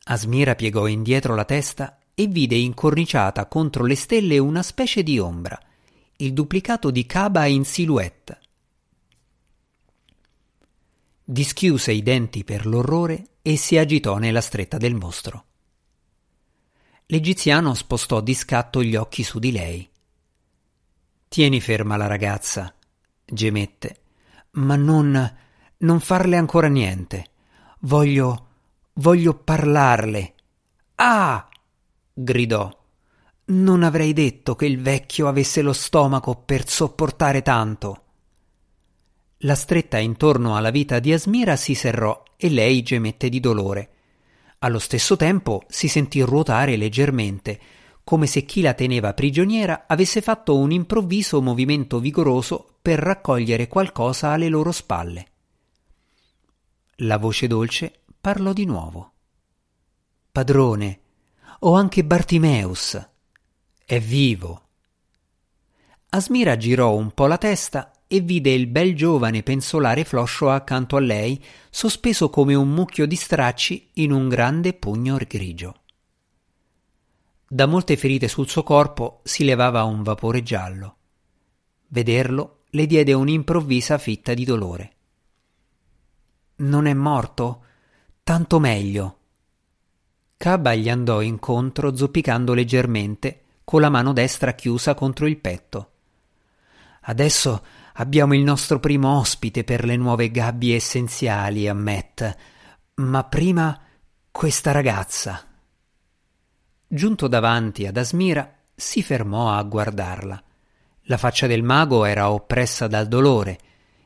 Asmira 0.05 0.55
piegò 0.55 0.87
indietro 0.87 1.35
la 1.35 1.43
testa 1.43 1.99
e 2.13 2.27
vide 2.27 2.55
incorniciata 2.55 3.47
contro 3.47 3.83
le 3.83 3.95
stelle 3.95 4.37
una 4.37 4.63
specie 4.63 5.03
di 5.03 5.19
ombra, 5.19 5.61
il 6.15 6.31
duplicato 6.31 6.89
di 6.89 7.05
Caba 7.05 7.47
in 7.47 7.65
silhouette. 7.65 8.39
Dischiuse 11.21 11.91
i 11.91 12.01
denti 12.01 12.45
per 12.45 12.65
l'orrore 12.65 13.31
e 13.41 13.57
si 13.57 13.77
agitò 13.77 14.17
nella 14.17 14.39
stretta 14.39 14.77
del 14.77 14.95
mostro. 14.95 15.45
L'egiziano 17.07 17.73
spostò 17.73 18.21
di 18.21 18.33
scatto 18.33 18.81
gli 18.81 18.95
occhi 18.95 19.21
su 19.21 19.37
di 19.37 19.51
lei. 19.51 19.89
Tieni 21.27 21.59
ferma 21.59 21.97
la 21.97 22.07
ragazza, 22.07 22.73
gemette, 23.25 23.99
ma 24.51 24.77
non 24.77 25.43
non 25.77 25.99
farle 25.99 26.37
ancora 26.37 26.67
niente. 26.67 27.25
Voglio 27.79 28.45
voglio 28.95 29.33
parlarle. 29.33 30.33
Ah! 30.95 31.47
gridò. 32.13 32.71
Non 33.47 33.83
avrei 33.83 34.13
detto 34.13 34.55
che 34.55 34.65
il 34.65 34.81
vecchio 34.81 35.27
avesse 35.27 35.61
lo 35.61 35.73
stomaco 35.73 36.35
per 36.35 36.67
sopportare 36.67 37.41
tanto. 37.41 38.01
La 39.39 39.55
stretta 39.55 39.97
intorno 39.97 40.55
alla 40.55 40.71
vita 40.71 40.99
di 40.99 41.13
Asmira 41.13 41.55
si 41.55 41.75
serrò 41.75 42.23
e 42.37 42.49
lei 42.49 42.81
gemette 42.81 43.29
di 43.29 43.39
dolore. 43.39 43.89
Allo 44.59 44.79
stesso 44.79 45.15
tempo 45.15 45.63
si 45.67 45.87
sentì 45.87 46.21
ruotare 46.21 46.77
leggermente, 46.77 47.59
come 48.03 48.25
se 48.25 48.45
chi 48.45 48.61
la 48.61 48.73
teneva 48.73 49.13
prigioniera 49.13 49.83
avesse 49.87 50.21
fatto 50.21 50.57
un 50.57 50.71
improvviso 50.71 51.41
movimento 51.41 51.99
vigoroso 51.99 52.77
per 52.81 52.99
raccogliere 52.99 53.67
qualcosa 53.67 54.29
alle 54.31 54.47
loro 54.47 54.71
spalle. 54.71 55.27
La 56.99 57.17
voce 57.17 57.47
dolce 57.47 58.03
parlò 58.21 58.53
di 58.53 58.63
nuovo. 58.63 59.11
Padrone, 60.31 60.99
o 61.59 61.73
anche 61.73 62.05
Bartimeus. 62.05 62.97
È 63.83 63.99
vivo. 63.99 64.61
Asmira 66.11 66.55
girò 66.55 66.95
un 66.95 67.11
po' 67.11 67.27
la 67.27 67.37
testa 67.37 67.91
e 68.07 68.21
vide 68.21 68.51
il 68.51 68.67
bel 68.67 68.95
giovane 68.95 69.43
pensolare 69.43 70.05
floscio 70.05 70.49
accanto 70.49 70.95
a 70.95 71.01
lei, 71.01 71.43
sospeso 71.69 72.29
come 72.29 72.55
un 72.55 72.69
mucchio 72.69 73.05
di 73.05 73.17
stracci 73.17 73.89
in 73.95 74.13
un 74.13 74.29
grande 74.29 74.71
pugno 74.71 75.17
grigio. 75.17 75.81
Da 77.45 77.65
molte 77.65 77.97
ferite 77.97 78.29
sul 78.29 78.47
suo 78.47 78.63
corpo 78.63 79.19
si 79.25 79.43
levava 79.43 79.83
un 79.83 80.01
vapore 80.01 80.41
giallo. 80.43 80.95
Vederlo 81.87 82.61
le 82.69 82.85
diede 82.85 83.11
un'improvvisa 83.11 83.97
fitta 83.97 84.33
di 84.33 84.45
dolore. 84.45 84.94
Non 86.57 86.85
è 86.87 86.93
morto? 86.93 87.63
Tanto 88.23 88.59
meglio. 88.59 89.17
Cabba 90.37 90.73
gli 90.73 90.89
andò 90.89 91.21
incontro 91.21 91.95
zoppicando 91.95 92.53
leggermente, 92.53 93.41
con 93.63 93.81
la 93.81 93.89
mano 93.89 94.13
destra 94.13 94.53
chiusa 94.53 94.93
contro 94.93 95.27
il 95.27 95.37
petto. 95.37 95.91
Adesso 97.01 97.65
abbiamo 97.93 98.33
il 98.33 98.41
nostro 98.41 98.79
primo 98.79 99.19
ospite 99.19 99.63
per 99.63 99.83
le 99.83 99.97
nuove 99.97 100.31
gabbie 100.31 100.75
essenziali, 100.75 101.67
Ammet. 101.67 102.37
Ma 102.95 103.23
prima 103.25 103.79
questa 104.31 104.71
ragazza. 104.71 105.45
Giunto 106.87 107.27
davanti 107.27 107.85
ad 107.85 107.97
Asmira, 107.97 108.59
si 108.73 109.03
fermò 109.03 109.51
a 109.51 109.61
guardarla. 109.63 110.41
La 111.03 111.17
faccia 111.17 111.47
del 111.47 111.63
mago 111.63 112.05
era 112.05 112.31
oppressa 112.31 112.87
dal 112.87 113.07
dolore, 113.07 113.59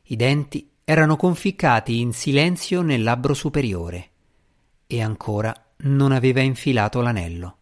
i 0.04 0.16
denti 0.16 0.70
erano 0.90 1.18
conficcati 1.18 2.00
in 2.00 2.14
silenzio 2.14 2.82
nel 2.82 3.04
labbro 3.04 3.36
superiore. 3.36 4.10
E 4.88 5.04
ancora 5.04 5.54
non 5.82 6.12
aveva 6.12 6.42
infilato 6.42 7.02
l'anello. 7.02 7.58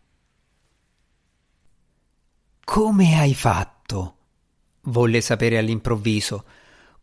Come 2.64 3.20
hai 3.20 3.36
fatto? 3.36 4.16
volle 4.84 5.20
sapere 5.20 5.58
all'improvviso. 5.58 6.46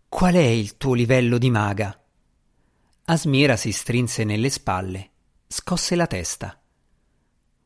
Qual 0.09 0.33
è 0.33 0.39
il 0.39 0.79
tuo 0.79 0.95
livello 0.95 1.37
di 1.37 1.51
maga? 1.51 2.03
Asmira 3.05 3.57
si 3.57 3.71
strinse 3.71 4.25
nelle 4.25 4.49
spalle, 4.49 5.11
scosse 5.47 5.95
la 5.95 6.07
testa. 6.07 6.59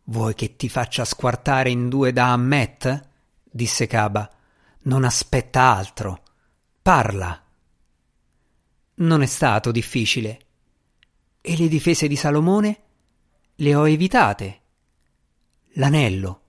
Vuoi 0.06 0.34
che 0.34 0.56
ti 0.56 0.68
faccia 0.68 1.04
squartare 1.04 1.70
in 1.70 1.88
due 1.88 2.12
da 2.12 2.32
Ammet? 2.32 3.08
disse 3.44 3.86
Caba. 3.86 4.28
Non 4.82 5.04
aspetta 5.04 5.76
altro. 5.76 6.22
Parla. 6.82 7.40
Non 9.00 9.22
è 9.22 9.26
stato 9.26 9.70
difficile. 9.70 10.40
E 11.40 11.56
le 11.56 11.68
difese 11.68 12.08
di 12.08 12.16
Salomone? 12.16 12.82
Le 13.56 13.74
ho 13.74 13.88
evitate. 13.88 14.60
L'anello. 15.74 16.42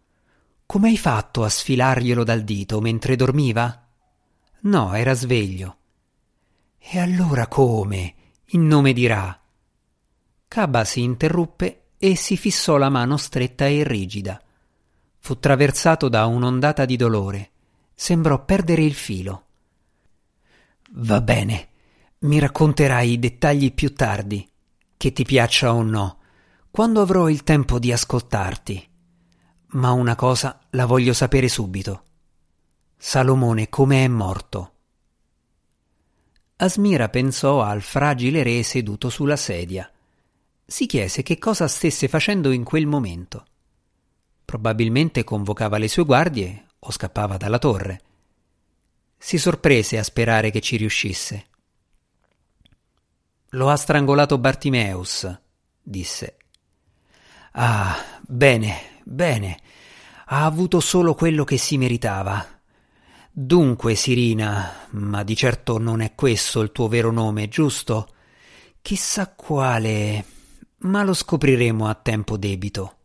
Come 0.65 0.89
hai 0.89 0.97
fatto 0.97 1.43
a 1.43 1.49
sfilarglielo 1.49 2.23
dal 2.23 2.43
dito 2.43 2.79
mentre 2.81 3.15
dormiva? 3.15 3.87
No, 4.61 4.93
era 4.93 5.13
sveglio. 5.13 5.77
E 6.79 6.99
allora 6.99 7.47
come? 7.47 8.15
In 8.47 8.65
nome 8.65 8.93
di 8.93 9.05
Ra. 9.05 9.39
Caba 10.47 10.83
si 10.85 11.01
interruppe 11.01 11.83
e 11.99 12.15
si 12.15 12.35
fissò 12.35 12.77
la 12.77 12.89
mano 12.89 13.17
stretta 13.17 13.67
e 13.67 13.83
rigida. 13.83 14.41
Fu 15.19 15.37
traversato 15.37 16.09
da 16.09 16.25
un'ondata 16.25 16.85
di 16.85 16.95
dolore. 16.95 17.51
Sembrò 17.93 18.43
perdere 18.43 18.83
il 18.83 18.95
filo. 18.95 19.45
Va 20.91 21.21
bene, 21.21 21.68
mi 22.19 22.39
racconterai 22.39 23.13
i 23.13 23.19
dettagli 23.19 23.73
più 23.73 23.93
tardi, 23.93 24.47
che 24.97 25.13
ti 25.13 25.23
piaccia 25.23 25.73
o 25.73 25.81
no, 25.83 26.17
quando 26.69 27.01
avrò 27.01 27.29
il 27.29 27.43
tempo 27.43 27.79
di 27.79 27.93
ascoltarti. 27.93 28.87
Ma 29.67 29.91
una 29.91 30.15
cosa 30.15 30.59
la 30.71 30.85
voglio 30.85 31.13
sapere 31.13 31.47
subito. 31.47 32.03
Salomone 32.97 33.69
come 33.69 34.03
è 34.03 34.07
morto? 34.07 34.73
Asmira 36.57 37.07
pensò 37.07 37.61
al 37.61 37.81
fragile 37.81 38.43
re 38.43 38.63
seduto 38.63 39.09
sulla 39.09 39.37
sedia. 39.37 39.89
Si 40.65 40.87
chiese 40.87 41.23
che 41.23 41.37
cosa 41.37 41.69
stesse 41.69 42.09
facendo 42.09 42.51
in 42.51 42.65
quel 42.65 42.85
momento. 42.85 43.45
Probabilmente 44.43 45.23
convocava 45.23 45.77
le 45.77 45.87
sue 45.87 46.03
guardie 46.03 46.65
o 46.79 46.91
scappava 46.91 47.37
dalla 47.37 47.59
torre. 47.59 48.01
Si 49.17 49.37
sorprese 49.37 49.97
a 49.97 50.03
sperare 50.03 50.51
che 50.51 50.59
ci 50.59 50.75
riuscisse. 50.75 51.48
Lo 53.53 53.69
ha 53.69 53.75
strangolato 53.75 54.37
Bartimeus, 54.37 55.27
disse. 55.81 56.37
Ah, 57.53 57.97
bene, 58.21 59.01
bene. 59.03 59.59
Ha 60.25 60.45
avuto 60.45 60.79
solo 60.79 61.15
quello 61.15 61.43
che 61.43 61.57
si 61.57 61.77
meritava. 61.77 62.45
Dunque, 63.31 63.95
Sirina, 63.95 64.87
ma 64.91 65.23
di 65.23 65.35
certo 65.35 65.79
non 65.79 66.01
è 66.01 66.13
questo 66.13 66.61
il 66.61 66.71
tuo 66.71 66.87
vero 66.87 67.11
nome, 67.11 67.47
giusto? 67.47 68.13
Chissà 68.81 69.33
quale. 69.33 70.25
Ma 70.79 71.03
lo 71.03 71.13
scopriremo 71.13 71.87
a 71.87 71.95
tempo 71.95 72.37
debito. 72.37 72.97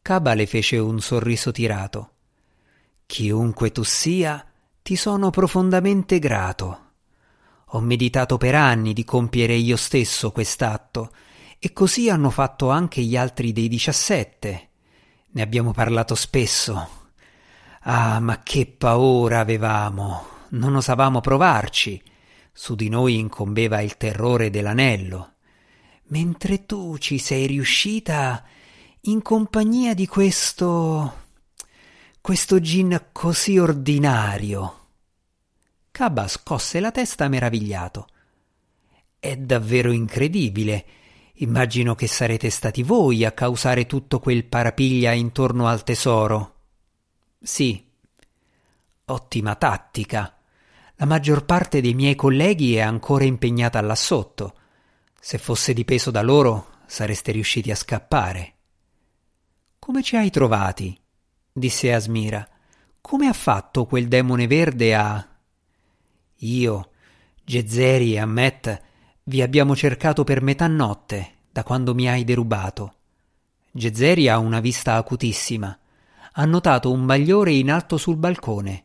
Caba 0.00 0.34
le 0.34 0.46
fece 0.46 0.78
un 0.78 1.00
sorriso 1.00 1.50
tirato. 1.50 2.10
Chiunque 3.04 3.72
tu 3.72 3.82
sia, 3.82 4.46
ti 4.80 4.94
sono 4.94 5.30
profondamente 5.30 6.20
grato. 6.20 6.83
Ho 7.74 7.80
meditato 7.80 8.36
per 8.36 8.54
anni 8.54 8.92
di 8.92 9.04
compiere 9.04 9.54
io 9.54 9.76
stesso 9.76 10.30
quest'atto, 10.30 11.10
e 11.58 11.72
così 11.72 12.08
hanno 12.08 12.30
fatto 12.30 12.70
anche 12.70 13.02
gli 13.02 13.16
altri 13.16 13.52
dei 13.52 13.66
diciassette. 13.66 14.68
Ne 15.30 15.42
abbiamo 15.42 15.72
parlato 15.72 16.14
spesso 16.14 17.02
Ah, 17.86 18.20
ma 18.20 18.42
che 18.42 18.66
paura 18.66 19.40
avevamo! 19.40 20.26
Non 20.50 20.76
osavamo 20.76 21.20
provarci. 21.20 22.00
Su 22.52 22.76
di 22.76 22.88
noi 22.88 23.18
incombeva 23.18 23.80
il 23.80 23.96
terrore 23.96 24.50
dell'anello. 24.50 25.32
Mentre 26.04 26.66
tu 26.66 26.96
ci 26.98 27.18
sei 27.18 27.46
riuscita 27.46 28.44
in 29.02 29.20
compagnia 29.20 29.94
di 29.94 30.06
questo. 30.06 31.22
questo 32.20 32.60
gin 32.60 33.08
così 33.10 33.58
ordinario. 33.58 34.83
Caba 35.94 36.26
scosse 36.26 36.80
la 36.80 36.90
testa 36.90 37.28
meravigliato. 37.28 38.08
È 39.16 39.36
davvero 39.36 39.92
incredibile. 39.92 40.84
Immagino 41.34 41.94
che 41.94 42.08
sarete 42.08 42.50
stati 42.50 42.82
voi 42.82 43.24
a 43.24 43.30
causare 43.30 43.86
tutto 43.86 44.18
quel 44.18 44.44
parapiglia 44.44 45.12
intorno 45.12 45.68
al 45.68 45.84
tesoro. 45.84 46.54
Sì. 47.40 47.92
Ottima 49.04 49.54
tattica. 49.54 50.36
La 50.96 51.06
maggior 51.06 51.44
parte 51.44 51.80
dei 51.80 51.94
miei 51.94 52.16
colleghi 52.16 52.74
è 52.74 52.80
ancora 52.80 53.22
impegnata 53.22 53.80
là 53.80 53.94
sotto. 53.94 54.56
Se 55.20 55.38
fosse 55.38 55.72
dipeso 55.74 56.10
da 56.10 56.22
loro, 56.22 56.70
sareste 56.86 57.30
riusciti 57.30 57.70
a 57.70 57.76
scappare. 57.76 58.54
Come 59.78 60.02
ci 60.02 60.16
hai 60.16 60.30
trovati? 60.30 61.00
disse 61.52 61.92
Asmira. 61.92 62.44
Come 63.00 63.28
ha 63.28 63.32
fatto 63.32 63.86
quel 63.86 64.08
demone 64.08 64.48
verde 64.48 64.92
a. 64.96 65.28
Io, 66.44 66.90
Gezzeri 67.44 68.14
e 68.14 68.18
Ammet 68.18 68.82
vi 69.24 69.42
abbiamo 69.42 69.76
cercato 69.76 70.24
per 70.24 70.42
metà 70.42 70.66
notte, 70.66 71.32
da 71.50 71.62
quando 71.62 71.94
mi 71.94 72.08
hai 72.08 72.24
derubato. 72.24 72.94
Gezzeri 73.70 74.28
ha 74.28 74.38
una 74.38 74.60
vista 74.60 74.94
acutissima 74.94 75.78
ha 76.36 76.44
notato 76.46 76.90
un 76.90 77.06
bagliore 77.06 77.52
in 77.52 77.70
alto 77.70 77.96
sul 77.96 78.16
balcone. 78.16 78.84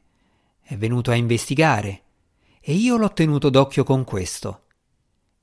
È 0.62 0.76
venuto 0.78 1.10
a 1.10 1.15
investigare 1.15 2.04
e 2.62 2.74
io 2.74 2.98
l'ho 2.98 3.12
tenuto 3.12 3.50
d'occhio 3.50 3.84
con 3.84 4.04
questo. 4.04 4.65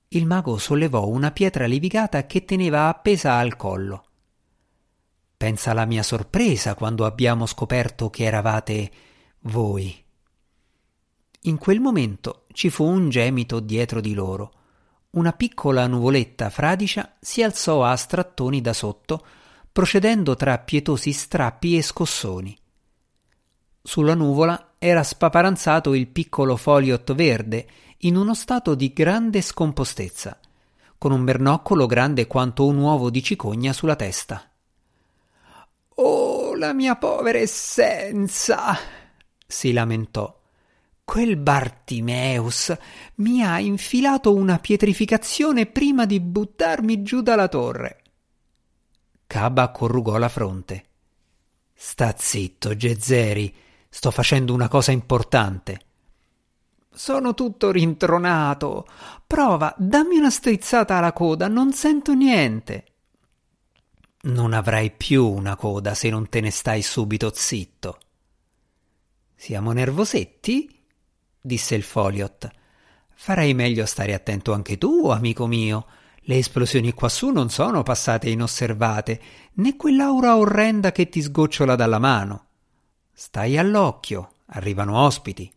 Il 0.08 0.24
mago 0.24 0.56
sollevò 0.56 1.08
una 1.08 1.32
pietra 1.32 1.66
levigata 1.66 2.24
che 2.26 2.44
teneva 2.44 2.86
appesa 2.86 3.34
al 3.34 3.56
collo. 3.56 4.04
Pensa 5.36 5.72
alla 5.72 5.84
mia 5.84 6.04
sorpresa 6.04 6.74
quando 6.74 7.04
abbiamo 7.04 7.44
scoperto 7.44 8.08
che 8.08 8.24
eravate 8.24 8.90
voi. 9.40 10.04
In 11.46 11.58
quel 11.58 11.80
momento 11.80 12.46
ci 12.52 12.70
fu 12.70 12.84
un 12.84 13.08
gemito 13.08 13.60
dietro 13.60 14.00
di 14.00 14.14
loro. 14.14 14.52
Una 15.10 15.32
piccola 15.32 15.86
nuvoletta 15.86 16.50
fradicia 16.50 17.16
si 17.20 17.42
alzò 17.42 17.84
a 17.84 17.94
strattoni 17.96 18.60
da 18.60 18.72
sotto 18.72 19.24
procedendo 19.76 20.36
tra 20.36 20.56
pietosi 20.56 21.12
strappi 21.12 21.76
e 21.76 21.82
scossoni. 21.82 22.58
Sulla 23.82 24.14
nuvola 24.14 24.72
era 24.78 25.02
spaparanzato 25.02 25.92
il 25.92 26.08
piccolo 26.08 26.56
foliot 26.56 27.12
verde 27.12 27.68
in 27.98 28.16
uno 28.16 28.34
stato 28.34 28.74
di 28.74 28.94
grande 28.94 29.42
scompostezza, 29.42 30.40
con 30.96 31.12
un 31.12 31.24
bernoccolo 31.24 31.84
grande 31.84 32.26
quanto 32.26 32.64
un 32.66 32.78
uovo 32.78 33.10
di 33.10 33.22
cicogna 33.22 33.74
sulla 33.74 33.96
testa. 33.96 34.50
Oh, 35.96 36.54
la 36.54 36.72
mia 36.72 36.96
povera 36.96 37.36
essenza! 37.36 38.78
si 39.46 39.72
lamentò. 39.72 40.45
Quel 41.06 41.36
Bartimeus 41.36 42.76
mi 43.16 43.40
ha 43.40 43.60
infilato 43.60 44.34
una 44.34 44.58
pietrificazione 44.58 45.66
prima 45.66 46.04
di 46.04 46.18
buttarmi 46.18 47.04
giù 47.04 47.22
dalla 47.22 47.46
torre. 47.46 48.02
Caba 49.24 49.70
corrugò 49.70 50.18
la 50.18 50.28
fronte. 50.28 50.84
Sta 51.72 52.12
zitto, 52.18 52.74
Gezzeri. 52.74 53.54
Sto 53.88 54.10
facendo 54.10 54.52
una 54.52 54.66
cosa 54.66 54.90
importante. 54.90 55.80
Sono 56.92 57.34
tutto 57.34 57.70
rintronato. 57.70 58.84
Prova, 59.24 59.72
dammi 59.78 60.18
una 60.18 60.30
strizzata 60.30 60.96
alla 60.96 61.12
coda, 61.12 61.46
non 61.46 61.72
sento 61.72 62.14
niente. 62.14 62.84
Non 64.22 64.52
avrai 64.52 64.90
più 64.90 65.24
una 65.24 65.54
coda 65.54 65.94
se 65.94 66.10
non 66.10 66.28
te 66.28 66.40
ne 66.40 66.50
stai 66.50 66.82
subito 66.82 67.30
zitto. 67.32 67.98
Siamo 69.36 69.70
nervosetti? 69.70 70.75
Disse 71.46 71.74
il 71.74 71.82
Foliot. 71.82 72.50
Farei 73.14 73.54
meglio 73.54 73.86
stare 73.86 74.12
attento 74.12 74.52
anche 74.52 74.76
tu, 74.76 75.08
amico 75.08 75.46
mio. 75.46 75.86
Le 76.28 76.38
esplosioni 76.38 76.92
quassù 76.92 77.30
non 77.30 77.48
sono 77.50 77.82
passate 77.82 78.28
inosservate, 78.28 79.20
né 79.54 79.76
quell'aura 79.76 80.36
orrenda 80.36 80.90
che 80.90 81.08
ti 81.08 81.22
sgocciola 81.22 81.76
dalla 81.76 81.98
mano. 81.98 82.46
Stai 83.12 83.56
all'occhio, 83.56 84.32
arrivano 84.46 84.98
ospiti. 84.98 85.50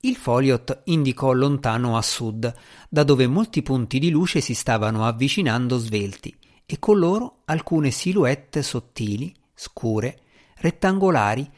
Il 0.00 0.16
Foliot 0.16 0.82
indicò 0.84 1.32
lontano 1.32 1.96
a 1.96 2.02
sud, 2.02 2.52
da 2.88 3.02
dove 3.02 3.26
molti 3.26 3.62
punti 3.62 3.98
di 3.98 4.10
luce 4.10 4.40
si 4.40 4.54
stavano 4.54 5.04
avvicinando 5.04 5.76
svelti, 5.76 6.34
e 6.64 6.78
con 6.78 6.98
loro 6.98 7.42
alcune 7.44 7.90
silhouette 7.90 8.62
sottili, 8.62 9.34
scure, 9.54 10.20
rettangolari, 10.56 11.48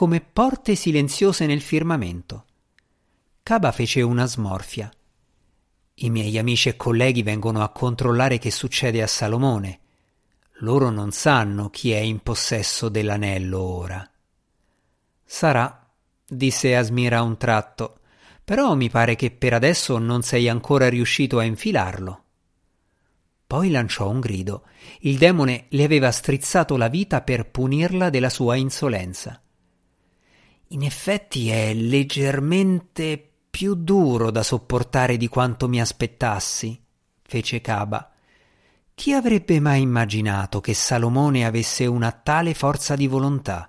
come 0.00 0.22
porte 0.22 0.76
silenziose 0.76 1.44
nel 1.44 1.60
firmamento. 1.60 2.46
Caba 3.42 3.70
fece 3.70 4.00
una 4.00 4.24
smorfia 4.24 4.90
I 5.96 6.08
miei 6.08 6.38
amici 6.38 6.70
e 6.70 6.76
colleghi 6.76 7.22
vengono 7.22 7.62
a 7.62 7.68
controllare 7.68 8.38
che 8.38 8.50
succede 8.50 9.02
a 9.02 9.06
Salomone. 9.06 9.80
Loro 10.60 10.88
non 10.88 11.12
sanno 11.12 11.68
chi 11.68 11.90
è 11.90 11.98
in 11.98 12.20
possesso 12.20 12.88
dell'anello 12.88 13.60
ora. 13.60 14.10
Sarà, 15.22 15.86
disse 16.26 16.74
Asmira 16.74 17.18
a 17.18 17.22
un 17.22 17.36
tratto, 17.36 17.98
però 18.42 18.74
mi 18.74 18.88
pare 18.88 19.16
che 19.16 19.30
per 19.30 19.52
adesso 19.52 19.98
non 19.98 20.22
sei 20.22 20.48
ancora 20.48 20.88
riuscito 20.88 21.38
a 21.38 21.44
infilarlo. 21.44 22.24
Poi 23.46 23.70
lanciò 23.70 24.08
un 24.08 24.20
grido. 24.20 24.64
Il 25.00 25.18
demone 25.18 25.66
le 25.68 25.84
aveva 25.84 26.10
strizzato 26.10 26.78
la 26.78 26.88
vita 26.88 27.20
per 27.20 27.50
punirla 27.50 28.08
della 28.08 28.30
sua 28.30 28.56
insolenza. 28.56 29.42
In 30.72 30.84
effetti 30.84 31.50
è 31.50 31.74
leggermente 31.74 33.20
più 33.50 33.74
duro 33.74 34.30
da 34.30 34.44
sopportare 34.44 35.16
di 35.16 35.26
quanto 35.26 35.68
mi 35.68 35.80
aspettassi, 35.80 36.80
fece 37.22 37.60
Caba. 37.60 38.12
Chi 38.94 39.12
avrebbe 39.12 39.58
mai 39.58 39.82
immaginato 39.82 40.60
che 40.60 40.72
Salomone 40.72 41.44
avesse 41.44 41.86
una 41.86 42.12
tale 42.12 42.54
forza 42.54 42.94
di 42.94 43.08
volontà? 43.08 43.68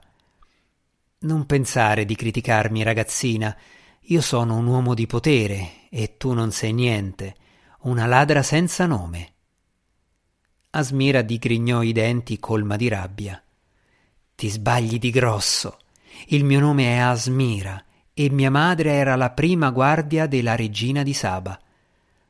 Non 1.21 1.47
pensare 1.47 2.05
di 2.05 2.15
criticarmi, 2.15 2.83
ragazzina. 2.83 3.57
Io 4.01 4.21
sono 4.21 4.57
un 4.57 4.67
uomo 4.67 4.93
di 4.93 5.07
potere 5.07 5.87
e 5.89 6.17
tu 6.17 6.33
non 6.33 6.51
sei 6.51 6.71
niente, 6.71 7.35
una 7.79 8.05
ladra 8.05 8.43
senza 8.43 8.85
nome. 8.85 9.33
Asmira 10.69 11.23
digrignò 11.23 11.81
i 11.81 11.93
denti 11.93 12.37
colma 12.37 12.75
di 12.75 12.87
rabbia. 12.89 13.41
Ti 14.35 14.49
sbagli 14.49 14.99
di 14.99 15.09
grosso. 15.09 15.79
Il 16.27 16.43
mio 16.43 16.59
nome 16.59 16.85
è 16.85 16.97
Asmira 16.97 17.83
e 18.13 18.29
mia 18.29 18.51
madre 18.51 18.91
era 18.91 19.15
la 19.15 19.31
prima 19.31 19.71
guardia 19.71 20.27
della 20.27 20.55
regina 20.55 21.03
di 21.03 21.13
Saba. 21.13 21.59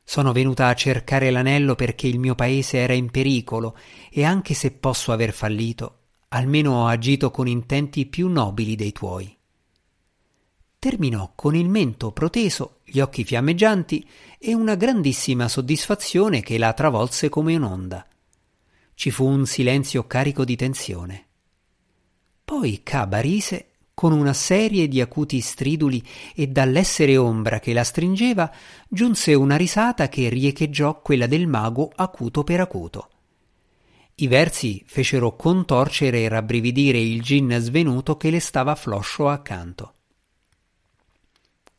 Sono 0.04 0.32
venuta 0.32 0.68
a 0.68 0.74
cercare 0.74 1.30
l'anello 1.30 1.74
perché 1.74 2.06
il 2.06 2.18
mio 2.18 2.34
paese 2.34 2.78
era 2.78 2.92
in 2.92 3.10
pericolo 3.10 3.76
e 4.10 4.24
anche 4.24 4.54
se 4.54 4.72
posso 4.72 5.12
aver 5.12 5.32
fallito, 5.32 5.98
almeno 6.28 6.82
ho 6.82 6.86
agito 6.86 7.30
con 7.30 7.46
intenti 7.46 8.06
più 8.06 8.28
nobili 8.28 8.74
dei 8.74 8.92
tuoi. 8.92 9.36
Terminò 10.78 11.32
con 11.36 11.54
il 11.54 11.68
mento 11.68 12.10
proteso, 12.10 12.80
gli 12.84 12.98
occhi 12.98 13.22
fiammeggianti 13.22 14.04
e 14.38 14.52
una 14.52 14.74
grandissima 14.74 15.46
soddisfazione 15.46 16.40
che 16.40 16.58
la 16.58 16.72
travolse 16.72 17.28
come 17.28 17.54
un'onda. 17.54 18.04
Ci 18.94 19.10
fu 19.10 19.24
un 19.24 19.46
silenzio 19.46 20.06
carico 20.06 20.44
di 20.44 20.56
tensione. 20.56 21.26
Poi 22.44 22.80
Caba 22.82 23.20
rise 23.20 23.71
con 23.94 24.12
una 24.12 24.32
serie 24.32 24.88
di 24.88 25.00
acuti 25.00 25.40
striduli 25.40 26.02
e 26.34 26.46
dall'essere 26.46 27.16
ombra 27.16 27.60
che 27.60 27.72
la 27.72 27.84
stringeva 27.84 28.50
giunse 28.88 29.34
una 29.34 29.56
risata 29.56 30.08
che 30.08 30.28
riecheggiò 30.28 31.00
quella 31.00 31.26
del 31.26 31.46
mago 31.46 31.90
acuto 31.94 32.44
per 32.44 32.60
acuto. 32.60 33.08
I 34.16 34.26
versi 34.26 34.82
fecero 34.86 35.36
contorcere 35.36 36.22
e 36.22 36.28
rabbrividire 36.28 36.98
il 36.98 37.22
gin 37.22 37.56
svenuto 37.58 38.16
che 38.16 38.30
le 38.30 38.40
stava 38.40 38.74
floscio 38.74 39.28
accanto. 39.28 39.94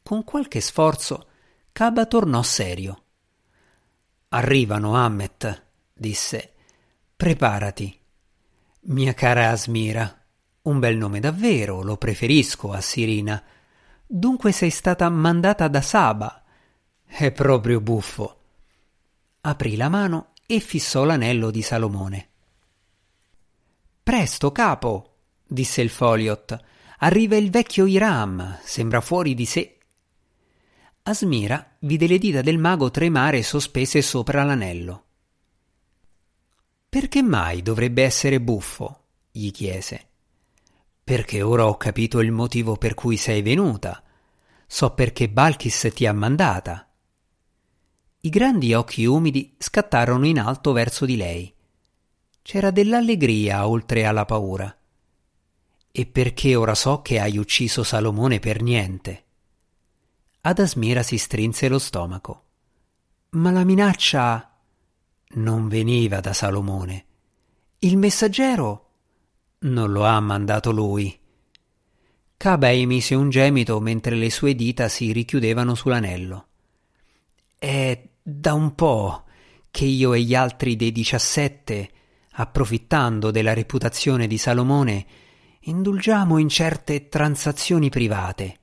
Con 0.02 0.24
qualche 0.24 0.60
sforzo 0.60 1.28
Caba 1.72 2.06
tornò 2.06 2.44
serio. 2.44 3.04
Arrivano, 4.30 4.96
Hammet, 4.96 5.66
disse. 5.92 6.54
Preparati. 7.16 8.00
Mia 8.82 9.14
cara 9.14 9.50
Asmira, 9.50 10.23
un 10.64 10.80
bel 10.80 10.96
nome 10.96 11.20
davvero, 11.20 11.82
lo 11.82 11.98
preferisco 11.98 12.72
a 12.72 12.80
Sirina. 12.80 13.42
Dunque 14.06 14.52
sei 14.52 14.70
stata 14.70 15.10
mandata 15.10 15.68
da 15.68 15.82
Saba. 15.82 16.42
È 17.04 17.32
proprio 17.32 17.82
buffo. 17.82 18.40
Aprì 19.42 19.76
la 19.76 19.90
mano 19.90 20.32
e 20.46 20.60
fissò 20.60 21.04
l'anello 21.04 21.52
di 21.52 21.62
Salomone. 21.62 22.30
Presto, 24.02 24.52
capo, 24.52 25.16
disse 25.46 25.82
il 25.82 25.90
Foliot. 25.90 26.58
Arriva 27.00 27.36
il 27.36 27.50
vecchio 27.50 27.86
Iram, 27.86 28.60
sembra 28.64 29.02
fuori 29.02 29.34
di 29.34 29.46
sé. 29.46 29.78
Asmira 31.04 31.76
vide 31.80 32.08
le 32.08 32.18
dita 32.18 32.42
del 32.42 32.58
mago 32.58 32.90
tremare 32.90 33.44
sospese 33.44 34.02
sopra 34.02 34.44
l'anello. 34.44 35.04
Perché 36.88 37.22
mai 37.22 37.62
dovrebbe 37.62 38.04
essere 38.04 38.40
buffo? 38.40 39.02
gli 39.30 39.52
chiese. 39.52 40.12
Perché 41.04 41.42
ora 41.42 41.68
ho 41.68 41.76
capito 41.76 42.22
il 42.22 42.32
motivo 42.32 42.78
per 42.78 42.94
cui 42.94 43.18
sei 43.18 43.42
venuta. 43.42 44.02
So 44.66 44.94
perché 44.94 45.28
Balkis 45.30 45.92
ti 45.94 46.06
ha 46.06 46.14
mandata. 46.14 46.88
I 48.22 48.30
grandi 48.30 48.74
occhi 48.74 49.06
umidi 49.06 49.54
scattarono 49.58 50.26
in 50.26 50.40
alto 50.40 50.72
verso 50.72 51.06
di 51.06 51.18
lei. 51.18 51.54
C'era 52.42 52.72
dell'allegria 52.72 53.68
oltre 53.68 54.06
alla 54.06 54.24
paura. 54.24 54.74
E 55.92 56.06
perché 56.06 56.56
ora 56.56 56.74
so 56.74 57.02
che 57.02 57.20
hai 57.20 57.38
ucciso 57.38 57.84
Salomone 57.84 58.40
per 58.40 58.62
niente. 58.62 59.24
Ad 60.42 60.60
Asmira 60.60 61.04
si 61.04 61.18
strinse 61.18 61.68
lo 61.68 61.80
stomaco. 61.80 62.44
Ma 63.32 63.52
la 63.52 63.64
minaccia 63.64 64.58
non 65.36 65.68
veniva 65.68 66.20
da 66.22 66.34
Salomone. 66.34 67.06
Il 67.80 67.98
messaggero 67.98 68.93
non 69.64 69.92
lo 69.92 70.06
ha 70.06 70.20
mandato 70.20 70.72
lui. 70.72 71.18
Caba 72.38 72.72
emise 72.72 73.16
un 73.16 73.30
gemito 73.30 73.80
mentre 73.80 74.16
le 74.16 74.30
sue 74.30 74.56
dita 74.56 74.88
si 74.88 75.12
richiudevano 75.12 75.76
sull'anello. 75.76 76.48
È 77.58 78.10
da 78.22 78.54
un 78.54 78.76
po' 78.76 79.24
che 79.72 79.86
io 79.86 80.14
e 80.14 80.22
gli 80.22 80.36
altri 80.36 80.76
dei 80.76 80.92
diciassette, 80.92 81.90
approfittando 82.32 83.32
della 83.32 83.54
reputazione 83.54 84.28
di 84.28 84.38
Salomone, 84.38 85.06
indulgiamo 85.62 86.38
in 86.38 86.50
certe 86.50 87.08
transazioni 87.08 87.90
private. 87.90 88.58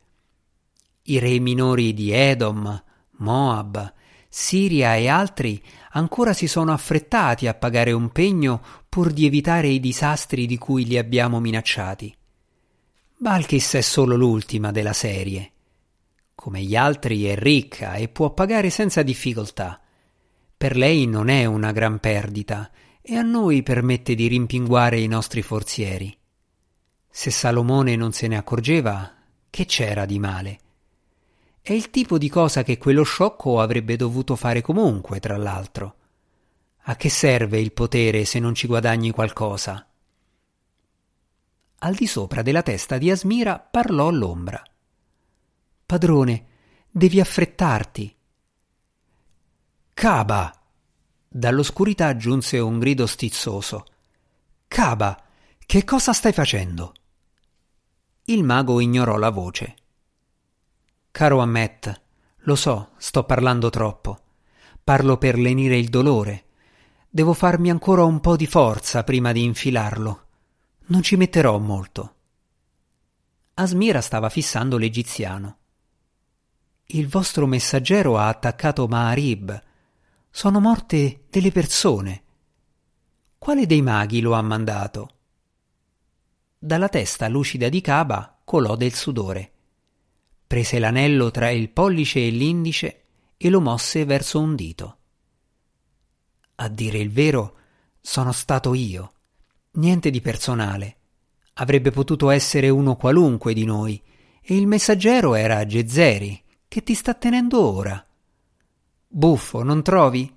I 1.05 1.19
re 1.19 1.39
minori 1.39 1.95
di 1.95 2.11
Edom, 2.13 2.83
Moab, 3.19 3.95
Siria 4.29 4.95
e 4.95 5.09
altri 5.09 5.61
ancora 5.93 6.33
si 6.33 6.47
sono 6.47 6.73
affrettati 6.73 7.49
a 7.49 7.55
pagare 7.55 7.91
un 7.91 8.11
pegno 8.11 8.63
pur 8.91 9.13
di 9.13 9.25
evitare 9.25 9.69
i 9.69 9.79
disastri 9.79 10.47
di 10.47 10.59
cui 10.59 10.85
li 10.85 10.99
abbiamo 10.99 11.39
minacciati. 11.39 12.13
Balkis 13.17 13.75
è 13.75 13.81
solo 13.83 14.17
l'ultima 14.17 14.73
della 14.73 14.93
serie. 14.93 15.53
Come 16.35 16.61
gli 16.63 16.75
altri 16.75 17.25
è 17.27 17.37
ricca 17.37 17.95
e 17.95 18.09
può 18.09 18.35
pagare 18.35 18.69
senza 18.69 19.05
difficoltà. 19.05 19.81
Per 20.57 20.77
lei 20.77 21.07
non 21.07 21.29
è 21.29 21.45
una 21.45 21.71
gran 21.71 22.01
perdita 22.01 22.69
e 23.01 23.15
a 23.15 23.23
noi 23.23 23.63
permette 23.63 24.17
di 24.17 24.27
rimpinguare 24.27 24.99
i 24.99 25.07
nostri 25.07 25.43
forzieri. 25.43 26.13
Se 27.09 27.31
Salomone 27.31 27.95
non 27.95 28.11
se 28.11 28.27
ne 28.27 28.37
accorgeva, 28.37 29.15
che 29.51 29.67
c'era 29.67 30.05
di 30.05 30.19
male? 30.19 30.59
È 31.63 31.73
il 31.73 31.91
tipo 31.91 32.19
di 32.19 32.29
cosa 32.29 32.65
che 32.65 32.77
quello 32.77 33.05
sciocco 33.05 33.61
avrebbe 33.61 33.95
dovuto 33.95 34.35
fare 34.35 34.63
comunque, 34.63 35.21
tra 35.21 35.37
l'altro. 35.37 35.95
A 36.85 36.97
che 36.97 37.09
serve 37.09 37.61
il 37.61 37.73
potere 37.73 38.25
se 38.25 38.39
non 38.39 38.55
ci 38.55 38.67
guadagni 38.67 39.11
qualcosa? 39.11 39.87
Al 41.83 41.95
di 41.95 42.07
sopra 42.07 42.43
della 42.43 42.63
testa 42.63 42.99
di 42.99 43.11
Asmira 43.11 43.59
parlò 43.59 44.11
l'ombra. 44.11 44.63
Padrone, 45.87 46.47
devi 46.91 47.21
affrettarti. 47.21 48.17
Caba! 49.95 50.55
Dall'oscurità 51.29 52.17
giunse 52.17 52.59
un 52.59 52.79
grido 52.79 53.07
stizzoso. 53.07 53.85
Caba, 54.67 55.23
che 55.59 55.85
cosa 55.85 56.13
stai 56.13 56.33
facendo? 56.33 56.95
Il 58.25 58.43
mago 58.43 58.81
ignorò 58.81 59.17
la 59.17 59.31
voce. 59.31 59.75
Caro 61.11 61.41
Ammet, 61.41 62.03
lo 62.45 62.55
so, 62.57 62.91
sto 62.97 63.25
parlando 63.25 63.71
troppo. 63.71 64.19
Parlo 64.83 65.19
per 65.19 65.39
lenire 65.39 65.77
il 65.77 65.89
dolore. 65.89 66.45
Devo 67.11 67.33
farmi 67.35 67.71
ancora 67.71 68.05
un 68.05 68.21
po' 68.21 68.37
di 68.37 68.47
forza 68.47 69.03
prima 69.03 69.33
di 69.33 69.43
infilarlo. 69.43 70.27
Non 70.87 71.03
ci 71.03 71.17
metterò 71.17 71.59
molto. 71.59 72.15
Asmira 73.55 74.01
stava 74.01 74.29
fissando 74.29 74.79
l'egiziano. 74.79 75.57
Il 76.87 77.09
vostro 77.09 77.47
messaggero 77.47 78.17
ha 78.17 78.29
attaccato 78.29 78.87
Maharib. 78.87 79.63
Sono 80.31 80.61
morte 80.61 81.25
delle 81.29 81.51
persone. 81.51 82.23
Quale 83.37 83.67
dei 83.67 83.83
maghi 83.83 84.21
lo 84.21 84.35
ha 84.35 84.43
mandato? 84.43 85.11
Dalla 86.57 86.89
testa 86.89 87.27
lucida 87.29 87.69
di 87.69 87.81
Caba 87.81 88.39
colò 88.45 88.77
del 88.77 88.95
sudore 88.95 89.53
prese 90.51 90.81
l'anello 90.81 91.31
tra 91.31 91.49
il 91.51 91.69
pollice 91.69 92.27
e 92.27 92.31
l'indice 92.31 93.03
e 93.37 93.51
lo 93.51 93.61
mosse 93.61 94.05
verso 94.05 94.41
un 94.41 94.57
dito. 94.57 94.97
A 96.63 96.69
dire 96.69 96.99
il 96.99 97.11
vero, 97.11 97.55
sono 98.03 98.33
stato 98.33 98.75
io. 98.75 99.13
Niente 99.73 100.11
di 100.11 100.21
personale. 100.21 100.97
Avrebbe 101.55 101.91
potuto 101.91 102.29
essere 102.29 102.69
uno 102.69 102.97
qualunque 102.97 103.55
di 103.55 103.65
noi, 103.65 104.01
e 104.43 104.57
il 104.59 104.67
messaggero 104.67 105.35
era 105.35 105.65
Gezzeri, 105.65 106.39
che 106.69 106.83
ti 106.83 106.93
sta 106.93 107.15
tenendo 107.15 107.63
ora. 107.63 108.05
Buffo, 109.09 109.63
non 109.63 109.83
trovi? 109.83 110.31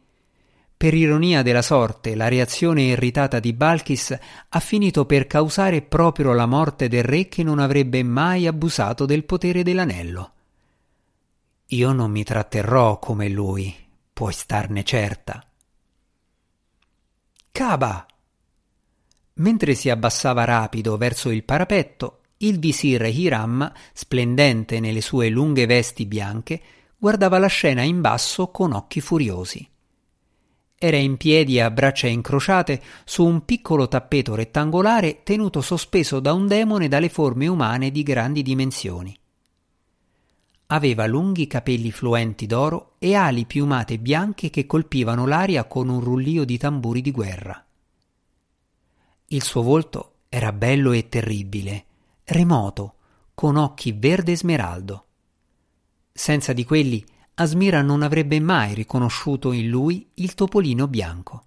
Per 0.78 0.94
ironia 0.94 1.42
della 1.42 1.62
sorte, 1.62 2.16
la 2.16 2.30
reazione 2.30 2.84
irritata 2.84 3.42
di 3.42 3.52
Balkis 3.52 4.18
ha 4.48 4.60
finito 4.62 5.06
per 5.06 5.28
causare 5.28 5.82
proprio 5.82 6.32
la 6.32 6.46
morte 6.46 6.88
del 6.88 7.04
re 7.04 7.28
che 7.28 7.44
non 7.44 7.60
avrebbe 7.60 8.02
mai 8.02 8.48
abusato 8.48 9.06
del 9.06 9.26
potere 9.26 9.62
dell'anello. 9.62 10.32
Io 11.68 11.92
non 11.92 12.12
mi 12.12 12.24
tratterrò 12.24 12.98
come 12.98 13.28
lui, 13.28 13.76
puoi 14.14 14.32
starne 14.32 14.84
certa. 14.86 15.46
Caba! 17.56 18.04
Mentre 19.36 19.76
si 19.76 19.92
abbassava 19.92 20.44
rapido 20.44 20.98
verso 20.98 21.30
il 21.30 21.44
parapetto, 21.44 22.22
il 22.38 22.58
visir 22.58 23.04
Hiram, 23.04 23.72
splendente 23.94 24.80
nelle 24.80 25.02
sue 25.02 25.30
lunghe 25.30 25.68
vesti 25.68 26.08
bianche, 26.08 26.60
guardava 26.98 27.38
la 27.38 27.46
scena 27.46 27.84
in 27.84 28.02
basso 28.02 28.50
con 28.50 28.74
occhi 28.74 29.02
furiosi. 29.02 29.70
Era 30.76 30.98
in 30.98 31.16
piedi 31.16 31.60
a 31.60 31.70
braccia 31.70 32.08
incrociate 32.08 32.82
su 33.06 33.24
un 33.24 33.46
piccolo 33.46 33.88
tappeto 33.88 34.34
rettangolare 34.34 35.22
tenuto 35.22 35.62
sospeso 35.62 36.20
da 36.20 36.34
un 36.34 36.48
demone 36.48 36.88
dalle 36.88 37.10
forme 37.10 37.46
umane 37.46 37.92
di 37.92 38.02
grandi 38.02 38.42
dimensioni. 38.42 39.16
Aveva 40.68 41.06
lunghi 41.06 41.48
capelli 41.48 41.92
fluenti 41.92 42.46
d'oro 42.46 42.96
e 43.00 43.16
ali 43.16 43.46
piumate 43.46 44.00
bianche 44.00 44.50
che 44.50 44.66
colpivano 44.66 45.28
l'aria 45.28 45.66
con 45.66 45.90
un 45.90 46.00
rullio 46.00 46.46
di 46.46 46.58
tamburi 46.58 47.02
di 47.02 47.12
guerra. 47.12 47.64
Il 49.28 49.44
suo 49.44 49.62
volto 49.62 50.14
era 50.30 50.52
bello 50.52 50.92
e 50.92 51.10
terribile, 51.10 51.86
remoto, 52.24 52.96
con 53.34 53.56
occhi 53.56 53.92
verde 53.92 54.36
smeraldo. 54.36 55.06
Senza 56.12 56.54
di 56.54 56.64
quelli 56.64 57.04
Asmira 57.36 57.82
non 57.82 58.04
avrebbe 58.04 58.40
mai 58.40 58.76
riconosciuto 58.76 59.52
in 59.54 59.68
lui 59.68 60.08
il 60.16 60.36
topolino 60.36 60.88
bianco. 60.88 61.46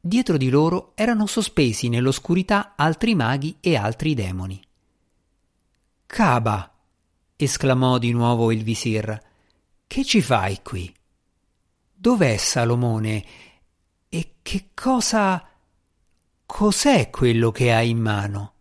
Dietro 0.00 0.38
di 0.38 0.48
loro 0.48 0.92
erano 0.94 1.26
sospesi 1.26 1.90
nell'oscurità 1.90 2.72
altri 2.74 3.14
maghi 3.14 3.58
e 3.60 3.76
altri 3.76 4.14
demoni. 4.14 4.62
Caba! 6.06 6.69
Esclamò 7.44 7.98
di 7.98 8.12
nuovo 8.12 8.50
il 8.52 8.62
visir. 8.62 9.20
Che 9.86 10.04
ci 10.04 10.22
fai 10.22 10.60
qui? 10.62 10.92
Dov'è 11.92 12.36
Salomone? 12.36 13.24
E 14.08 14.34
che 14.42 14.70
cosa. 14.74 15.46
cos'è 16.46 17.10
quello 17.10 17.50
che 17.50 17.72
hai 17.72 17.90
in 17.90 17.98
mano? 17.98 18.52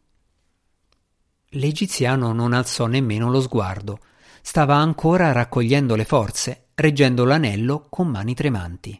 L'egiziano 1.53 2.31
non 2.33 2.53
alzò 2.53 2.85
nemmeno 2.85 3.31
lo 3.31 3.41
sguardo 3.41 3.99
Stava 4.41 4.75
ancora 4.75 5.31
raccogliendo 5.31 5.95
le 5.95 6.05
forze, 6.05 6.69
reggendo 6.75 7.25
l'anello 7.25 7.85
con 7.89 8.07
mani 8.07 8.33
tremanti. 8.33 8.99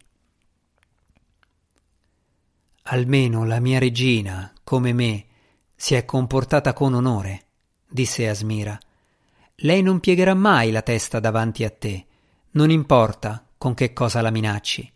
Almeno 2.83 3.45
la 3.45 3.59
mia 3.59 3.79
regina, 3.79 4.53
come 4.63 4.93
me, 4.93 5.25
si 5.75 5.95
è 5.95 6.05
comportata 6.05 6.73
con 6.73 6.93
onore, 6.93 7.45
disse 7.87 8.27
Asmira. 8.27 8.77
Lei 9.61 9.81
non 9.81 9.99
piegherà 9.99 10.33
mai 10.33 10.71
la 10.71 10.81
testa 10.81 11.19
davanti 11.19 11.65
a 11.65 11.69
te, 11.69 12.05
non 12.51 12.69
importa 12.69 13.45
con 13.57 13.73
che 13.73 13.91
cosa 13.91 14.21
la 14.21 14.31
minacci. 14.31 14.89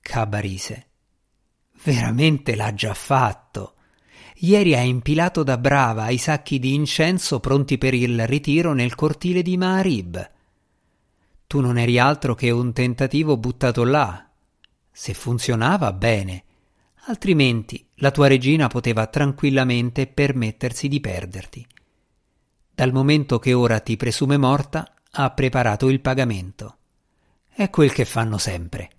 Caba 0.00 0.38
rise. 0.38 0.86
Veramente 1.82 2.54
l'ha 2.54 2.72
già 2.72 2.94
fatto. 2.94 3.74
Ieri 4.36 4.74
ha 4.74 4.80
impilato 4.80 5.42
da 5.42 5.58
brava 5.58 6.08
i 6.08 6.18
sacchi 6.18 6.58
di 6.58 6.72
incenso 6.74 7.38
pronti 7.40 7.76
per 7.76 7.92
il 7.92 8.26
ritiro 8.26 8.72
nel 8.72 8.94
cortile 8.94 9.42
di 9.42 9.56
Maharib. 9.56 10.30
Tu 11.46 11.60
non 11.60 11.76
eri 11.76 11.98
altro 11.98 12.34
che 12.34 12.50
un 12.50 12.72
tentativo 12.72 13.36
buttato 13.36 13.84
là. 13.84 14.30
Se 14.90 15.12
funzionava, 15.12 15.92
bene. 15.92 16.44
Altrimenti 17.08 17.86
la 17.96 18.10
tua 18.10 18.28
regina 18.28 18.66
poteva 18.68 19.06
tranquillamente 19.06 20.06
permettersi 20.06 20.88
di 20.88 21.00
perderti. 21.00 21.66
Dal 22.76 22.92
momento 22.92 23.40
che 23.40 23.54
ora 23.54 23.80
ti 23.80 23.96
presume 23.96 24.36
morta, 24.36 24.94
ha 25.10 25.30
preparato 25.30 25.88
il 25.88 26.00
pagamento. 26.00 26.76
È 27.48 27.68
quel 27.70 27.90
che 27.90 28.04
fanno 28.04 28.38
sempre. 28.38 28.90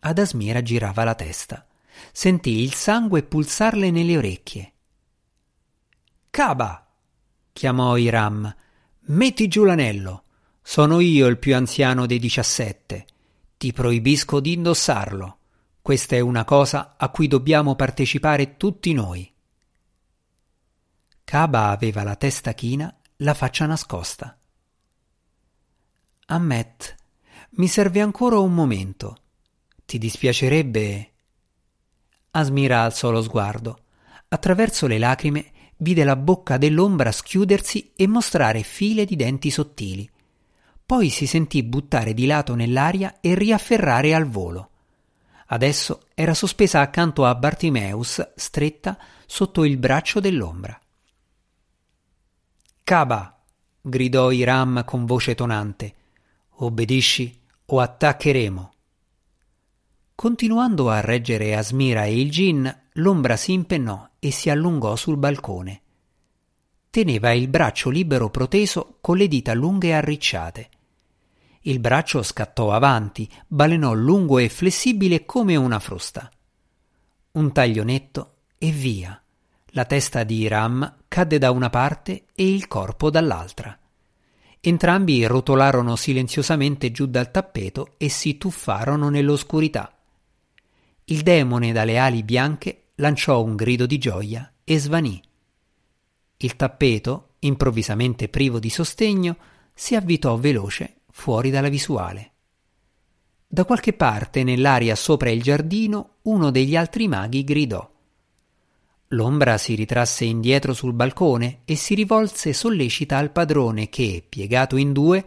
Ad 0.00 0.18
Asmira 0.18 0.62
girava 0.62 1.04
la 1.04 1.14
testa 1.14 1.68
sentì 2.12 2.62
il 2.62 2.74
sangue 2.74 3.22
pulsarle 3.22 3.90
nelle 3.90 4.16
orecchie. 4.16 4.72
Caba! 6.30 6.86
chiamò 7.52 7.96
Iram. 7.96 8.54
Metti 9.00 9.48
giù 9.48 9.64
l'anello. 9.64 10.24
Sono 10.62 11.00
io 11.00 11.26
il 11.26 11.38
più 11.38 11.54
anziano 11.54 12.06
dei 12.06 12.18
diciassette. 12.18 13.06
Ti 13.56 13.72
proibisco 13.72 14.40
di 14.40 14.52
indossarlo. 14.52 15.38
Questa 15.82 16.16
è 16.16 16.20
una 16.20 16.44
cosa 16.44 16.94
a 16.96 17.08
cui 17.08 17.26
dobbiamo 17.26 17.74
partecipare 17.74 18.56
tutti 18.56 18.92
noi. 18.92 19.30
Caba 21.28 21.68
aveva 21.68 22.04
la 22.04 22.16
testa 22.16 22.54
china, 22.54 22.90
la 23.16 23.34
faccia 23.34 23.66
nascosta. 23.66 24.34
Ammet, 26.24 26.94
mi 27.50 27.68
serve 27.68 28.00
ancora 28.00 28.38
un 28.38 28.54
momento. 28.54 29.18
Ti 29.84 29.98
dispiacerebbe 29.98 31.12
Asmira 32.30 32.80
alzò 32.80 33.10
lo 33.10 33.20
sguardo. 33.20 33.82
Attraverso 34.28 34.86
le 34.86 34.96
lacrime 34.96 35.50
vide 35.76 36.02
la 36.02 36.16
bocca 36.16 36.56
dell'ombra 36.56 37.12
schiudersi 37.12 37.92
e 37.94 38.06
mostrare 38.06 38.62
file 38.62 39.04
di 39.04 39.14
denti 39.14 39.50
sottili. 39.50 40.10
Poi 40.86 41.10
si 41.10 41.26
sentì 41.26 41.62
buttare 41.62 42.14
di 42.14 42.24
lato 42.24 42.54
nell'aria 42.54 43.18
e 43.20 43.34
riafferrare 43.34 44.14
al 44.14 44.24
volo. 44.24 44.70
Adesso 45.48 46.06
era 46.14 46.32
sospesa 46.32 46.80
accanto 46.80 47.26
a 47.26 47.34
Bartimeus, 47.34 48.32
stretta 48.34 48.96
sotto 49.26 49.64
il 49.64 49.76
braccio 49.76 50.20
dell'ombra. 50.20 50.80
Caba! 52.88 53.38
gridò 53.82 54.30
Iram 54.30 54.82
con 54.86 55.04
voce 55.04 55.34
tonante. 55.34 55.94
Obbedisci 56.60 57.38
o 57.66 57.80
attaccheremo. 57.80 58.72
Continuando 60.14 60.88
a 60.88 61.00
reggere 61.00 61.54
Asmira 61.54 62.04
e 62.04 62.18
il 62.18 62.30
gin, 62.30 62.82
l'ombra 62.92 63.36
si 63.36 63.52
impennò 63.52 64.08
e 64.18 64.30
si 64.30 64.48
allungò 64.48 64.96
sul 64.96 65.18
balcone. 65.18 65.82
Teneva 66.88 67.30
il 67.32 67.48
braccio 67.48 67.90
libero 67.90 68.30
proteso 68.30 68.96
con 69.02 69.18
le 69.18 69.28
dita 69.28 69.52
lunghe 69.52 69.88
e 69.88 69.92
arricciate. 69.92 70.70
Il 71.64 71.80
braccio 71.80 72.22
scattò 72.22 72.72
avanti, 72.72 73.30
balenò 73.46 73.92
lungo 73.92 74.38
e 74.38 74.48
flessibile 74.48 75.26
come 75.26 75.56
una 75.56 75.78
frusta. 75.78 76.30
Un 77.32 77.52
taglio 77.52 77.84
netto 77.84 78.36
e 78.56 78.70
via. 78.70 79.22
La 79.78 79.84
testa 79.84 80.24
di 80.24 80.38
Iram 80.38 81.04
cadde 81.06 81.38
da 81.38 81.52
una 81.52 81.70
parte 81.70 82.24
e 82.34 82.52
il 82.52 82.66
corpo 82.66 83.10
dall'altra. 83.10 83.78
Entrambi 84.58 85.24
rotolarono 85.24 85.94
silenziosamente 85.94 86.90
giù 86.90 87.06
dal 87.06 87.30
tappeto 87.30 87.94
e 87.96 88.08
si 88.08 88.38
tuffarono 88.38 89.08
nell'oscurità. 89.08 89.96
Il 91.04 91.22
demone 91.22 91.70
dalle 91.70 91.96
ali 91.96 92.24
bianche 92.24 92.86
lanciò 92.96 93.40
un 93.40 93.54
grido 93.54 93.86
di 93.86 93.98
gioia 93.98 94.52
e 94.64 94.80
svanì. 94.80 95.22
Il 96.38 96.56
tappeto, 96.56 97.34
improvvisamente 97.38 98.28
privo 98.28 98.58
di 98.58 98.70
sostegno, 98.70 99.36
si 99.72 99.94
avvitò 99.94 100.36
veloce 100.38 101.02
fuori 101.12 101.50
dalla 101.50 101.68
visuale. 101.68 102.32
Da 103.46 103.64
qualche 103.64 103.92
parte 103.92 104.42
nell'aria 104.42 104.96
sopra 104.96 105.30
il 105.30 105.40
giardino 105.40 106.16
uno 106.22 106.50
degli 106.50 106.74
altri 106.74 107.06
maghi 107.06 107.44
gridò. 107.44 107.88
L'ombra 109.12 109.56
si 109.56 109.74
ritrasse 109.74 110.24
indietro 110.24 110.74
sul 110.74 110.92
balcone 110.92 111.60
e 111.64 111.76
si 111.76 111.94
rivolse 111.94 112.52
sollecita 112.52 113.16
al 113.16 113.30
padrone 113.30 113.88
che, 113.88 114.24
piegato 114.28 114.76
in 114.76 114.92
due, 114.92 115.26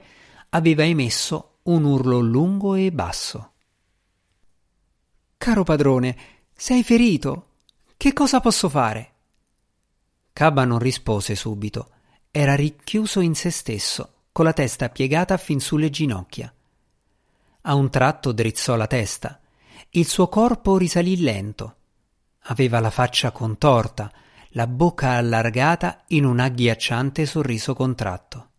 aveva 0.50 0.84
emesso 0.86 1.58
un 1.64 1.84
urlo 1.84 2.20
lungo 2.20 2.76
e 2.76 2.92
basso. 2.92 3.52
Caro 5.38 5.64
padrone, 5.64 6.18
sei 6.54 6.84
ferito. 6.84 7.48
Che 7.98 8.14
cosa 8.14 8.40
posso 8.40 8.70
fare? 8.70 9.14
Caba 10.32 10.64
non 10.64 10.78
rispose 10.78 11.36
subito. 11.36 11.90
Era 12.30 12.56
richiuso 12.56 13.20
in 13.20 13.34
se 13.34 13.50
stesso, 13.50 14.14
con 14.32 14.46
la 14.46 14.54
testa 14.54 14.90
piegata 14.90 15.38
fin 15.38 15.60
sulle 15.60 15.90
ginocchia. 15.90 16.54
A 17.62 17.74
un 17.74 17.90
tratto 17.90 18.32
drizzò 18.32 18.76
la 18.76 18.88
testa. 18.88 19.40
Il 19.90 20.08
suo 20.08 20.30
corpo 20.30 20.78
risalì 20.78 21.20
lento. 21.20 21.78
Aveva 22.46 22.80
la 22.80 22.90
faccia 22.90 23.32
contorta, 23.32 24.12
la 24.50 24.68
bocca 24.68 25.12
allargata 25.12 26.04
in 26.08 26.26
un 26.26 26.40
agghiacciante 26.40 27.26
sorriso 27.26 27.74
contratto. 27.74 28.50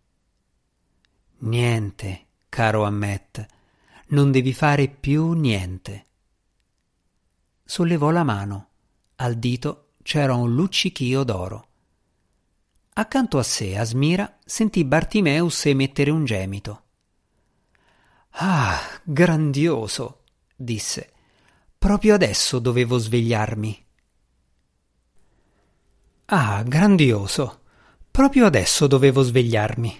Niente, 1.38 2.26
caro 2.48 2.84
Ammet, 2.84 3.46
non 4.08 4.30
devi 4.30 4.52
fare 4.52 4.88
più 4.88 5.32
niente 5.32 6.06
sollevò 7.72 8.10
la 8.10 8.22
mano. 8.22 8.68
Al 9.16 9.36
dito 9.36 9.92
c'era 10.02 10.34
un 10.34 10.54
luccichio 10.54 11.24
d'oro. 11.24 11.68
Accanto 12.92 13.38
a 13.38 13.42
sé, 13.42 13.78
Asmira 13.78 14.38
sentì 14.44 14.84
Bartimeus 14.84 15.64
emettere 15.64 16.10
un 16.10 16.26
gemito. 16.26 16.82
Ah, 18.32 18.78
grandioso, 19.02 20.24
disse. 20.54 21.11
Proprio 21.82 22.14
adesso 22.14 22.60
dovevo 22.60 22.96
svegliarmi. 22.96 23.84
Ah, 26.26 26.62
grandioso. 26.62 27.62
Proprio 28.08 28.46
adesso 28.46 28.86
dovevo 28.86 29.20
svegliarmi. 29.22 29.96